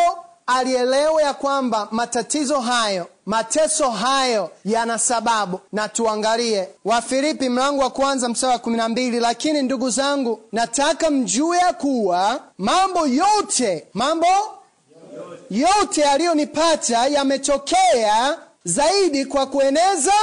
alielewa 0.47 1.21
ya 1.21 1.33
kwamba 1.33 1.87
matatizo 1.91 2.59
hayo 2.59 3.07
mateso 3.25 3.89
hayo 3.91 4.51
yana 4.65 4.99
sababu. 4.99 5.59
Na 5.71 5.89
tuangalie. 5.89 6.67
Wafilipi 6.85 7.49
mlango 7.49 7.81
wa 7.81 7.89
kwanza 7.89 8.29
mstari 8.29 8.53
wa 8.53 8.59
kumi 8.59 8.77
na 8.77 8.89
mbili. 8.89 9.19
Lakini 9.19 9.61
ndugu 9.61 9.89
zangu 9.89 10.39
nataka 10.51 11.09
mjue 11.09 11.57
ya 11.57 11.73
kuwa 11.73 12.39
mambo 12.57 13.07
yote 13.07 13.87
mambo 13.93 14.27
yote 15.51 16.01
yaliyonipata 16.01 17.07
yametokea 17.07 18.37
zaidi 18.63 19.25
kwa 19.25 19.45
kueneza 19.45 20.13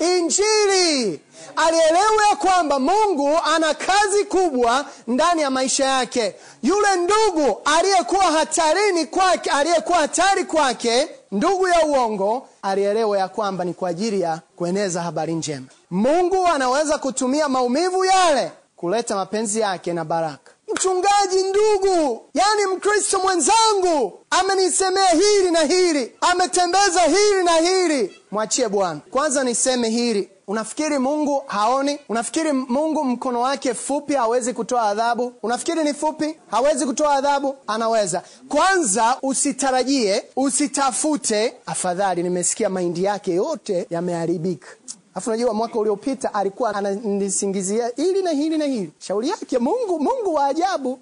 injili. 0.00 1.20
Alielewa 1.56 2.26
ya 2.30 2.36
kwamba 2.36 2.78
mungu 2.78 3.38
ana 3.54 3.74
kazi 3.74 4.24
kubwa 4.24 4.84
ndani 5.06 5.42
ya 5.42 5.50
maisha 5.50 5.84
yake. 5.84 6.34
Yule 6.62 6.88
ndugu 6.96 7.60
aliyekuwa 7.64 8.24
hatarini 8.24 9.06
kwake 9.06 9.50
aliyekuwa 9.50 9.98
hatari 9.98 10.44
kwake 10.44 11.08
ndugu 11.32 11.68
ya 11.68 11.86
uongo 11.86 12.48
alielewa 12.62 13.18
ya 13.18 13.28
kwamba 13.28 13.64
ni 13.64 13.74
kwa 13.74 13.88
ajili 13.88 14.20
ya 14.20 14.40
kueneza 14.56 15.02
habari 15.02 15.34
njema. 15.34 15.66
Mungu 15.90 16.46
anaweza 16.46 16.98
kutumia 16.98 17.48
maumivu 17.48 18.04
yale 18.04 18.52
kuleta 18.76 19.16
mapenzi 19.16 19.60
yake 19.60 19.92
na 19.92 20.04
baraka. 20.04 20.52
Mchungaji 20.74 21.42
ndugu 21.50 22.22
yani 22.34 22.66
mkristo 22.76 23.18
mwenzangu 23.18 24.20
amenisemea 24.30 25.08
hili 25.08 25.50
na 25.50 25.60
hili 25.60 26.12
ametembeza 26.20 27.00
hili 27.00 27.42
na 27.44 27.56
hili. 27.56 28.22
Mwachie 28.30 28.68
bwana. 28.68 29.00
Kwanza 29.10 29.44
niseme 29.44 29.88
hili 29.88 30.30
unafikiri 30.48 30.98
mungu 30.98 31.42
haoni? 31.46 31.98
Unafikiri 32.08 32.52
mungu 32.52 33.04
mkono 33.04 33.40
wake 33.40 33.74
fupi 33.74 34.14
hawezi 34.14 34.52
kutoa 34.52 34.82
adhabu? 34.82 35.32
Unafikiri 35.42 35.84
ni 35.84 35.94
fupi? 35.94 36.36
Hawezi 36.50 36.86
kutoa 36.86 37.14
adhabu? 37.14 37.54
Anaweza. 37.66 38.22
Kwanza 38.48 39.16
usitarajie 39.22 40.24
usitafute. 40.36 41.54
Afadhali 41.66 42.22
nimesikia 42.22 42.68
mahindi 42.68 43.04
yake 43.04 43.32
yote 43.34 43.86
yameharibika. 43.90 44.68
Alafu 45.14 45.30
unajua 45.30 45.54
mwaka 45.54 45.78
uliopita 45.78 46.34
alikuwa 46.34 46.74
ananisingizia 46.74 47.90
hili 47.96 48.22
na 48.22 48.30
hili 48.30 48.58
na 48.58 48.64
hili. 48.64 48.92
Shauri 48.98 49.28
yake 49.28 49.58
mungu 49.58 50.00
mungu 50.00 50.34
wa 50.34 50.46
ajabu 50.46 50.98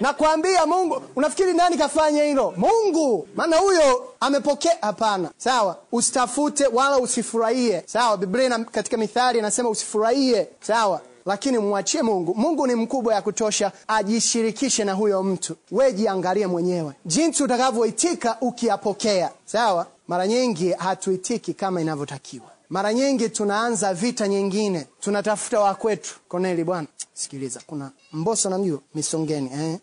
nakwambia 0.00 0.66
mungu 0.66 1.02
unafikiri 1.16 1.52
nani 1.52 1.76
kafanya 1.78 2.24
hilo? 2.24 2.54
Mungu. 2.56 3.28
Maana 3.36 3.56
huyo 3.56 4.08
amepokea. 4.20 4.76
Hapana. 4.80 5.30
Sawa 5.36 5.76
usitafute 5.92 6.66
wala 6.66 6.98
usifurahie. 6.98 7.82
Sawa 7.86 8.16
biblia 8.16 8.58
katika 8.58 8.96
mithali 8.96 9.38
inasema 9.38 9.68
usifurahie. 9.68 10.48
Sawa 10.60 11.00
lakini 11.26 11.58
mwachie 11.58 12.02
mungu. 12.02 12.34
Mungu 12.34 12.66
ni 12.66 12.74
mkubwa 12.74 13.14
ya 13.14 13.22
kutosha 13.22 13.72
ajishirikishe 13.88 14.84
na 14.84 14.92
huyo 14.92 15.22
mtu. 15.22 15.56
We 15.70 15.92
jiangalie 15.92 16.46
mwenyewe. 16.46 16.92
Jinsi 17.06 17.42
utakavyoitika 17.42 18.36
ukiyapokea. 18.40 19.30
Sawa 19.44 19.86
mara 20.08 20.26
nyingi 20.26 20.72
hatuitiki 20.72 21.54
kama 21.54 21.80
inavyotakiwa. 21.80 22.46
Mara 22.70 22.94
nyingi 22.94 23.28
tunaanza 23.28 23.94
vita 23.94 24.28
nyingine. 24.28 24.86
Tunatafuta 25.00 25.60
wakwetu 25.60 26.14
koneli 26.28 26.64
bwana 26.64 26.86
sikiliza 27.14 27.60
kuna 27.66 27.90
mboso 28.12 28.50
namjua 28.50 28.80
misongeni 28.94 29.50
eh? 29.52 29.78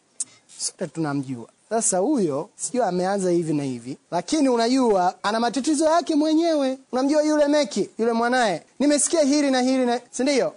sote 0.59 0.87
tunamjua. 0.87 1.47
Sasa 1.69 1.97
huyo 1.97 2.49
sijua 2.55 2.87
ameanza 2.87 3.29
hivi 3.31 3.53
na 3.53 3.63
hivi 3.63 3.97
lakini 4.11 4.49
unajua 4.49 5.15
ana 5.23 5.39
matatizo 5.39 5.85
yake 5.85 6.15
mwenyewe. 6.15 6.77
Unamjua 6.91 7.23
yule 7.23 7.47
meki 7.47 7.89
yule 7.99 8.11
mwanaye? 8.13 8.63
Nimesikia 8.79 9.21
hili 9.21 9.51
na 9.51 9.61
hili 9.61 9.85
na 9.85 10.01
sindio 10.11 10.53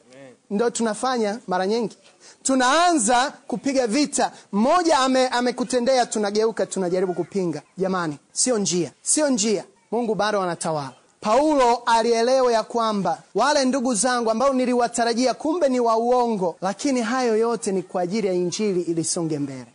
ndo 0.50 0.70
tunafanya 0.70 1.38
mara 1.46 1.66
nyingi. 1.66 1.96
Tunaanza 2.42 3.30
kupiga 3.46 3.86
vita. 3.86 4.32
Mmoja 4.52 4.98
ame- 4.98 5.28
amekutendea 5.28 6.06
tunageuka 6.06 6.66
tunajaribu 6.66 7.14
kupinga. 7.14 7.62
Jamani 7.78 8.18
sio 8.32 8.58
njia 8.58 8.92
sio 9.02 9.28
njia. 9.28 9.64
Mungu 9.90 10.14
bado 10.14 10.42
anatawala 10.42 10.92
paulo 11.22 11.82
alielewa 11.86 12.52
ya 12.52 12.62
kwamba 12.62 13.18
wale 13.34 13.64
ndugu 13.64 13.94
zangu 13.94 14.30
ambao 14.30 14.52
niliwatarajia 14.52 15.34
kumbe 15.34 15.68
ni 15.68 15.80
wa 15.80 15.96
uongo 15.96 16.56
lakini 16.62 17.00
hayo 17.02 17.36
yote 17.36 17.72
ni 17.72 17.82
kwa 17.82 18.02
ajili 18.02 18.26
ya 18.26 18.32
injili 18.32 18.82
ilisonge 18.82 19.38
mbele. 19.38 19.66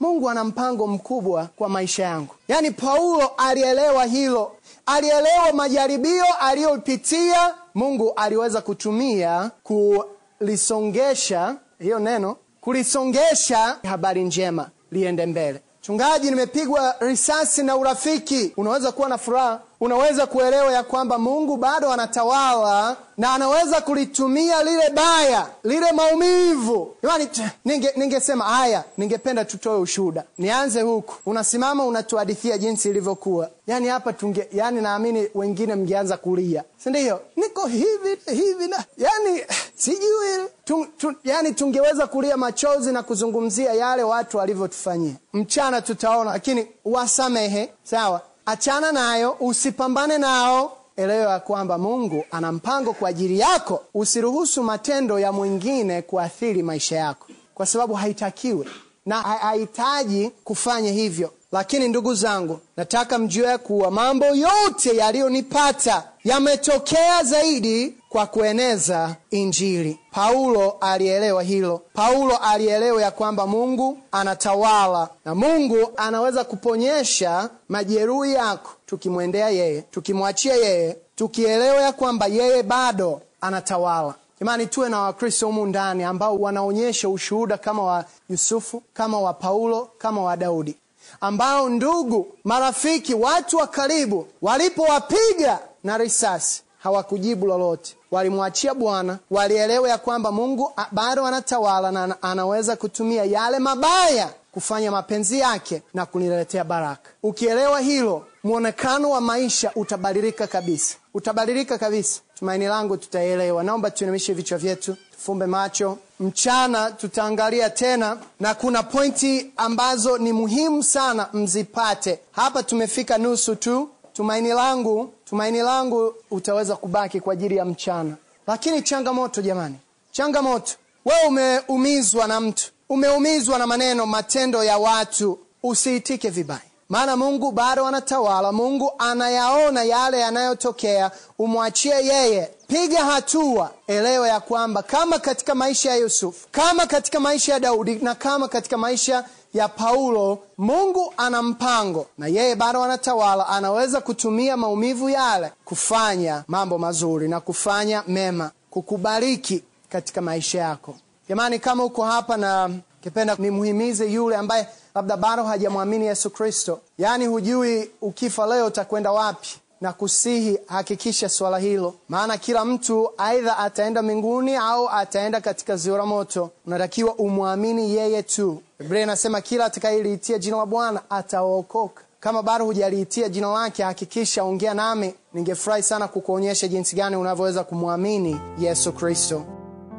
Mungu 0.00 0.30
ana 0.30 0.44
mpango 0.44 0.86
mkubwa 0.86 1.48
kwa 1.56 1.68
maisha 1.68 2.02
yangu. 2.02 2.34
Yaani 2.48 2.70
paulo 2.70 3.30
alielewa 3.36 4.04
hilo 4.04 4.52
alielewa 4.86 5.52
majaribio 5.52 6.24
aliyopitia 6.40 7.54
mungu 7.74 8.12
aliweza 8.16 8.60
kutumia 8.60 9.50
kulisongesha 9.62 11.56
hiyo 11.78 11.98
neno 11.98 12.36
kulisongesha 12.60 13.78
habari 13.88 14.24
njema 14.24 14.70
liende 14.92 15.26
mbele. 15.26 15.62
Chungaji 15.80 16.30
nimepigwa 16.30 16.94
risasi 17.00 17.62
na 17.62 17.76
urafiki. 17.76 18.52
Unaweza 18.56 18.92
kuwa 18.92 19.08
na 19.08 19.18
furaha 19.18 19.60
unaweza 19.82 20.26
kuelewa 20.26 20.72
ya 20.72 20.82
kwamba 20.82 21.18
mungu 21.18 21.56
bado 21.56 21.92
anatawala 21.92 22.96
na 23.18 23.34
anaweza 23.34 23.80
kulitumia 23.80 24.62
lile 24.62 24.90
baya 24.90 25.46
lile 25.64 25.92
maumivu. 25.92 26.96
Jamani, 27.02 27.28
ninge 27.64 27.92
ningesema 27.96 28.44
haya 28.44 28.84
ningependa 28.98 29.44
tutoe 29.44 29.78
ushuhuda. 29.78 30.24
Nianze 30.38 30.82
huku. 30.82 31.14
Unasimama 31.26 31.84
unatuhadithia 31.84 32.58
jinsi 32.58 32.88
ilivyokuwa. 32.88 33.50
Yani 33.66 33.88
hapa 33.88 34.12
tunge 34.12 34.48
yani 34.52 34.80
naamini 34.80 35.28
wengine 35.34 35.74
mngeanza 35.74 36.16
kulia. 36.16 36.64
Sindio 36.84 37.20
niko 37.36 37.66
hivi 37.66 38.18
hivi 38.26 38.68
na 38.68 38.84
yani 38.98 39.42
sijui. 39.74 40.48
Tu, 40.64 40.86
tu, 40.98 41.14
yani 41.24 41.52
tungeweza 41.54 42.06
kulia 42.06 42.36
machozi 42.36 42.92
na 42.92 43.02
kuzungumzia 43.02 43.72
yale 43.72 44.02
watu 44.02 44.36
walivyotufanyia. 44.38 45.14
Mchana 45.32 45.82
tutaona 45.82 46.30
lakini 46.32 46.66
wasamehe. 46.84 47.72
Sawa 47.82 48.20
achana 48.46 48.92
nayo 48.92 49.36
usipambane 49.40 50.18
nao. 50.18 50.76
Elewa 50.96 51.32
ya 51.32 51.40
kwamba 51.40 51.78
mungu 51.78 52.24
ana 52.30 52.52
mpango 52.52 52.92
kwa 52.92 53.08
ajili 53.08 53.38
yako. 53.38 53.82
Usiruhusu 53.94 54.62
matendo 54.62 55.18
ya 55.18 55.32
mwingine 55.32 56.02
kuathiri 56.02 56.62
maisha 56.62 56.96
yako 56.96 57.26
kwa 57.54 57.66
sababu 57.66 57.94
haitakiwi 57.94 58.68
na 59.06 59.22
hahitaji 59.22 60.30
kufanya 60.44 60.90
hivyo. 60.92 61.32
Lakini 61.52 61.88
ndugu 61.88 62.14
zangu 62.14 62.60
nataka 62.76 63.18
mjue 63.18 63.58
kuwa 63.58 63.90
mambo 63.90 64.24
yote 64.26 64.96
yaliyonipata 64.96 66.04
yametokea 66.24 67.22
zaidi 67.24 67.94
kwa 68.12 68.26
kueneza 68.26 69.16
injili. 69.30 69.98
Paulo 70.10 70.76
alielewa 70.80 71.42
hilo. 71.42 71.80
Paulo 71.94 72.36
alielewa 72.36 73.02
ya 73.02 73.10
kwamba 73.10 73.46
mungu 73.46 73.98
anatawala 74.12 75.08
na 75.24 75.34
mungu 75.34 75.92
anaweza 75.96 76.44
kuponyesha 76.44 77.50
majeruhi 77.68 78.34
yako. 78.34 78.70
Tukimwendea 78.86 79.48
yeye 79.50 79.82
tukimwachia 79.82 80.54
yeye 80.54 80.96
tukielewa 81.16 81.82
ya 81.82 81.92
kwamba 81.92 82.26
yeye 82.26 82.62
bado 82.62 83.20
anatawala. 83.40 84.14
Jamani 84.40 84.66
tuwe 84.66 84.88
na 84.88 85.00
wakristo 85.00 85.46
humu 85.46 85.66
ndani 85.66 86.04
ambao 86.04 86.36
wanaonyesha 86.36 87.08
ushuhuda 87.08 87.58
kama 87.58 87.82
wa 87.82 88.04
yusufu 88.30 88.82
kama 88.94 89.20
wa 89.20 89.34
paulo 89.34 89.88
kama 89.98 90.22
wa 90.22 90.36
daudi. 90.36 90.76
Ambao 91.20 91.68
ndugu 91.68 92.26
marafiki 92.44 93.14
watu 93.14 93.56
wa 93.56 93.66
karibu 93.66 94.26
walipowapiga 94.42 95.58
na 95.84 95.98
risasi 95.98 96.62
hawakujibu 96.82 97.46
lolote. 97.46 97.96
Walimwachia 98.10 98.74
bwana. 98.74 99.18
Walielewa 99.30 99.88
ya 99.88 99.98
kwamba 99.98 100.32
mungu 100.32 100.72
bado 100.92 101.26
anatawala 101.26 101.92
na 101.92 102.22
anaweza 102.22 102.76
kutumia 102.76 103.24
yale 103.24 103.58
mabaya 103.58 104.30
kufanya 104.52 104.90
mapenzi 104.90 105.38
yake 105.38 105.82
na 105.94 106.06
kuniletea 106.06 106.64
baraka. 106.64 107.10
Ukielewa 107.22 107.80
hilo 107.80 108.26
mwonekano 108.44 109.10
wa 109.10 109.20
maisha 109.20 109.70
utabadilika 109.74 110.46
kabisa. 110.46 110.96
Utabadilika 111.14 111.78
kabisa. 111.78 112.20
Tumaini 112.38 112.66
langu 112.66 112.96
tutaelewa 112.96 113.62
naomba 113.64 113.90
tuinamishe 113.90 114.32
vichwa 114.32 114.58
vyetu 114.58 114.96
tufumbe 115.12 115.46
macho. 115.46 115.98
Mchana 116.20 116.90
tutaangalia 116.90 117.70
tena 117.70 118.16
na 118.40 118.54
kuna 118.54 118.82
pointi 118.82 119.52
ambazo 119.56 120.18
ni 120.18 120.32
muhimu 120.32 120.82
sana 120.82 121.28
mzipate. 121.32 122.20
Hapa 122.32 122.62
tumefika 122.62 123.18
nusu 123.18 123.56
tu. 123.56 123.88
Tumaini 124.12 124.48
langu 124.48 125.12
tumaini 125.32 125.58
langu 125.62 126.14
utaweza 126.30 126.76
kubaki 126.76 127.20
kwa 127.20 127.32
ajili 127.32 127.56
ya 127.56 127.64
mchana. 127.64 128.14
Lakini 128.46 128.82
changamoto 128.82 129.42
jamani 129.42 129.74
changamoto. 130.10 130.72
Wewe 131.04 131.26
umeumizwa 131.28 132.26
na 132.26 132.40
mtu 132.40 132.70
umeumizwa 132.88 133.58
na 133.58 133.66
maneno 133.66 134.06
matendo 134.06 134.64
ya 134.64 134.78
watu 134.78 135.38
usiitike 135.62 136.30
vibaya. 136.30 136.60
Maana 136.88 137.16
mungu 137.16 137.52
bado 137.52 137.86
anatawala 137.86 138.52
mungu 138.52 138.92
anayaona 138.98 139.82
yale 139.82 140.20
yanayotokea. 140.20 141.10
Umwachie 141.38 142.06
yeye. 142.06 142.50
Piga 142.68 143.04
hatua. 143.04 143.70
Elewa 143.86 144.28
ya 144.28 144.40
kwamba 144.40 144.82
kama 144.82 145.18
katika 145.18 145.54
maisha 145.54 145.90
ya 145.90 145.96
yusufu 145.96 146.48
kama 146.50 146.86
katika 146.86 147.20
maisha 147.20 147.52
ya 147.52 147.60
daudi 147.60 147.94
na 147.94 148.14
kama 148.14 148.48
katika 148.48 148.78
maisha 148.78 149.24
ya 149.54 149.68
paulo 149.68 150.38
mungu 150.58 151.14
ana 151.16 151.42
mpango 151.42 152.06
na 152.18 152.26
yeye 152.26 152.54
bado 152.56 152.82
anatawala 152.82 153.48
anaweza 153.48 154.00
kutumia 154.00 154.56
maumivu 154.56 155.08
yale 155.10 155.52
kufanya 155.64 156.44
mambo 156.48 156.78
mazuri 156.78 157.28
na 157.28 157.40
kufanya 157.40 158.02
mema 158.08 158.50
kukubariki 158.70 159.62
katika 159.88 160.20
maisha 160.20 160.58
yako. 160.58 160.94
Jamani 161.28 161.58
kama 161.58 161.84
uko 161.84 162.04
hapa 162.04 162.36
na 162.36 162.70
kipenda 163.02 163.36
nimhimize 163.38 164.12
yule 164.12 164.36
ambaye 164.36 164.68
labda 164.94 165.16
bado 165.16 165.44
hajamwamini 165.44 166.06
yesu 166.06 166.30
kristo 166.30 166.80
yaani 166.98 167.26
hujui 167.26 167.90
ukifa 168.00 168.46
leo 168.46 168.66
utakwenda 168.66 169.12
wapi 169.12 169.48
na 169.82 169.92
kusihi 169.92 170.58
hakikisha 170.66 171.28
swala 171.28 171.58
hilo 171.58 171.94
maana 172.08 172.36
kila 172.38 172.64
mtu 172.64 173.10
aidha 173.18 173.58
ataenda 173.58 174.02
mbinguni 174.02 174.56
au 174.56 174.88
ataenda 174.88 175.40
katika 175.40 175.76
ziwa 175.76 175.98
la 175.98 176.06
moto 176.06 176.50
unatakiwa 176.66 177.14
umwamini 177.14 177.94
yeye 177.94 178.22
tu 178.22 178.62
biblia 178.78 179.02
inasema 179.02 179.40
kila 179.40 179.64
atakayeliitia 179.64 180.38
jina 180.38 180.56
la 180.56 180.66
bwana 180.66 181.00
ataokoka 181.10 182.02
Kama 182.20 182.42
bado 182.42 182.64
hujaliitia 182.64 183.28
jina 183.28 183.52
lake, 183.52 183.82
hakikisha 183.82 184.44
ongea 184.44 184.74
nami. 184.74 185.14
Ningefurahi 185.34 185.82
sana 185.82 186.08
kukuonyesha 186.08 186.68
jinsi 186.68 186.96
gani 186.96 187.16
unavyoweza 187.16 187.64
kumwamini 187.64 188.40
Yesu 188.58 188.92
Kristo. 188.92 189.42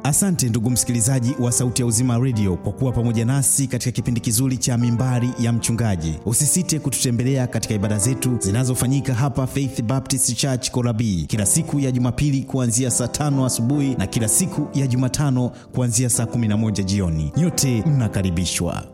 Asante 0.04 0.48
ndugu 0.48 0.70
msikilizaji 0.70 1.34
wa 1.40 1.52
Sauti 1.52 1.82
ya 1.82 1.86
Uzima 1.86 2.18
Radio 2.18 2.56
kwa 2.56 2.72
kuwa 2.72 2.92
pamoja 2.92 3.24
nasi 3.24 3.66
katika 3.66 3.90
kipindi 3.92 4.20
kizuri 4.20 4.56
cha 4.58 4.78
Mimbari 4.78 5.30
ya 5.40 5.52
Mchungaji. 5.52 6.14
Usisite 6.26 6.78
kututembelea 6.78 7.46
katika 7.46 7.74
ibada 7.74 7.98
zetu 7.98 8.38
zinazofanyika 8.40 9.14
hapa 9.14 9.46
Faith 9.46 9.82
Baptist 9.82 10.36
Church 10.36 10.70
Korabii, 10.70 11.24
kila 11.28 11.46
siku 11.46 11.80
ya 11.80 11.92
Jumapili 11.92 12.42
kuanzia 12.42 12.90
saa 12.90 13.08
tano 13.08 13.46
asubuhi 13.46 13.94
na 13.94 14.06
kila 14.06 14.28
siku 14.28 14.68
ya 14.78 14.86
Jumatano 14.86 15.50
kuanzia 15.74 16.10
saa 16.10 16.24
11 16.24 16.84
jioni. 16.84 17.32
Nyote 17.36 17.82
mnakaribishwa. 17.86 18.93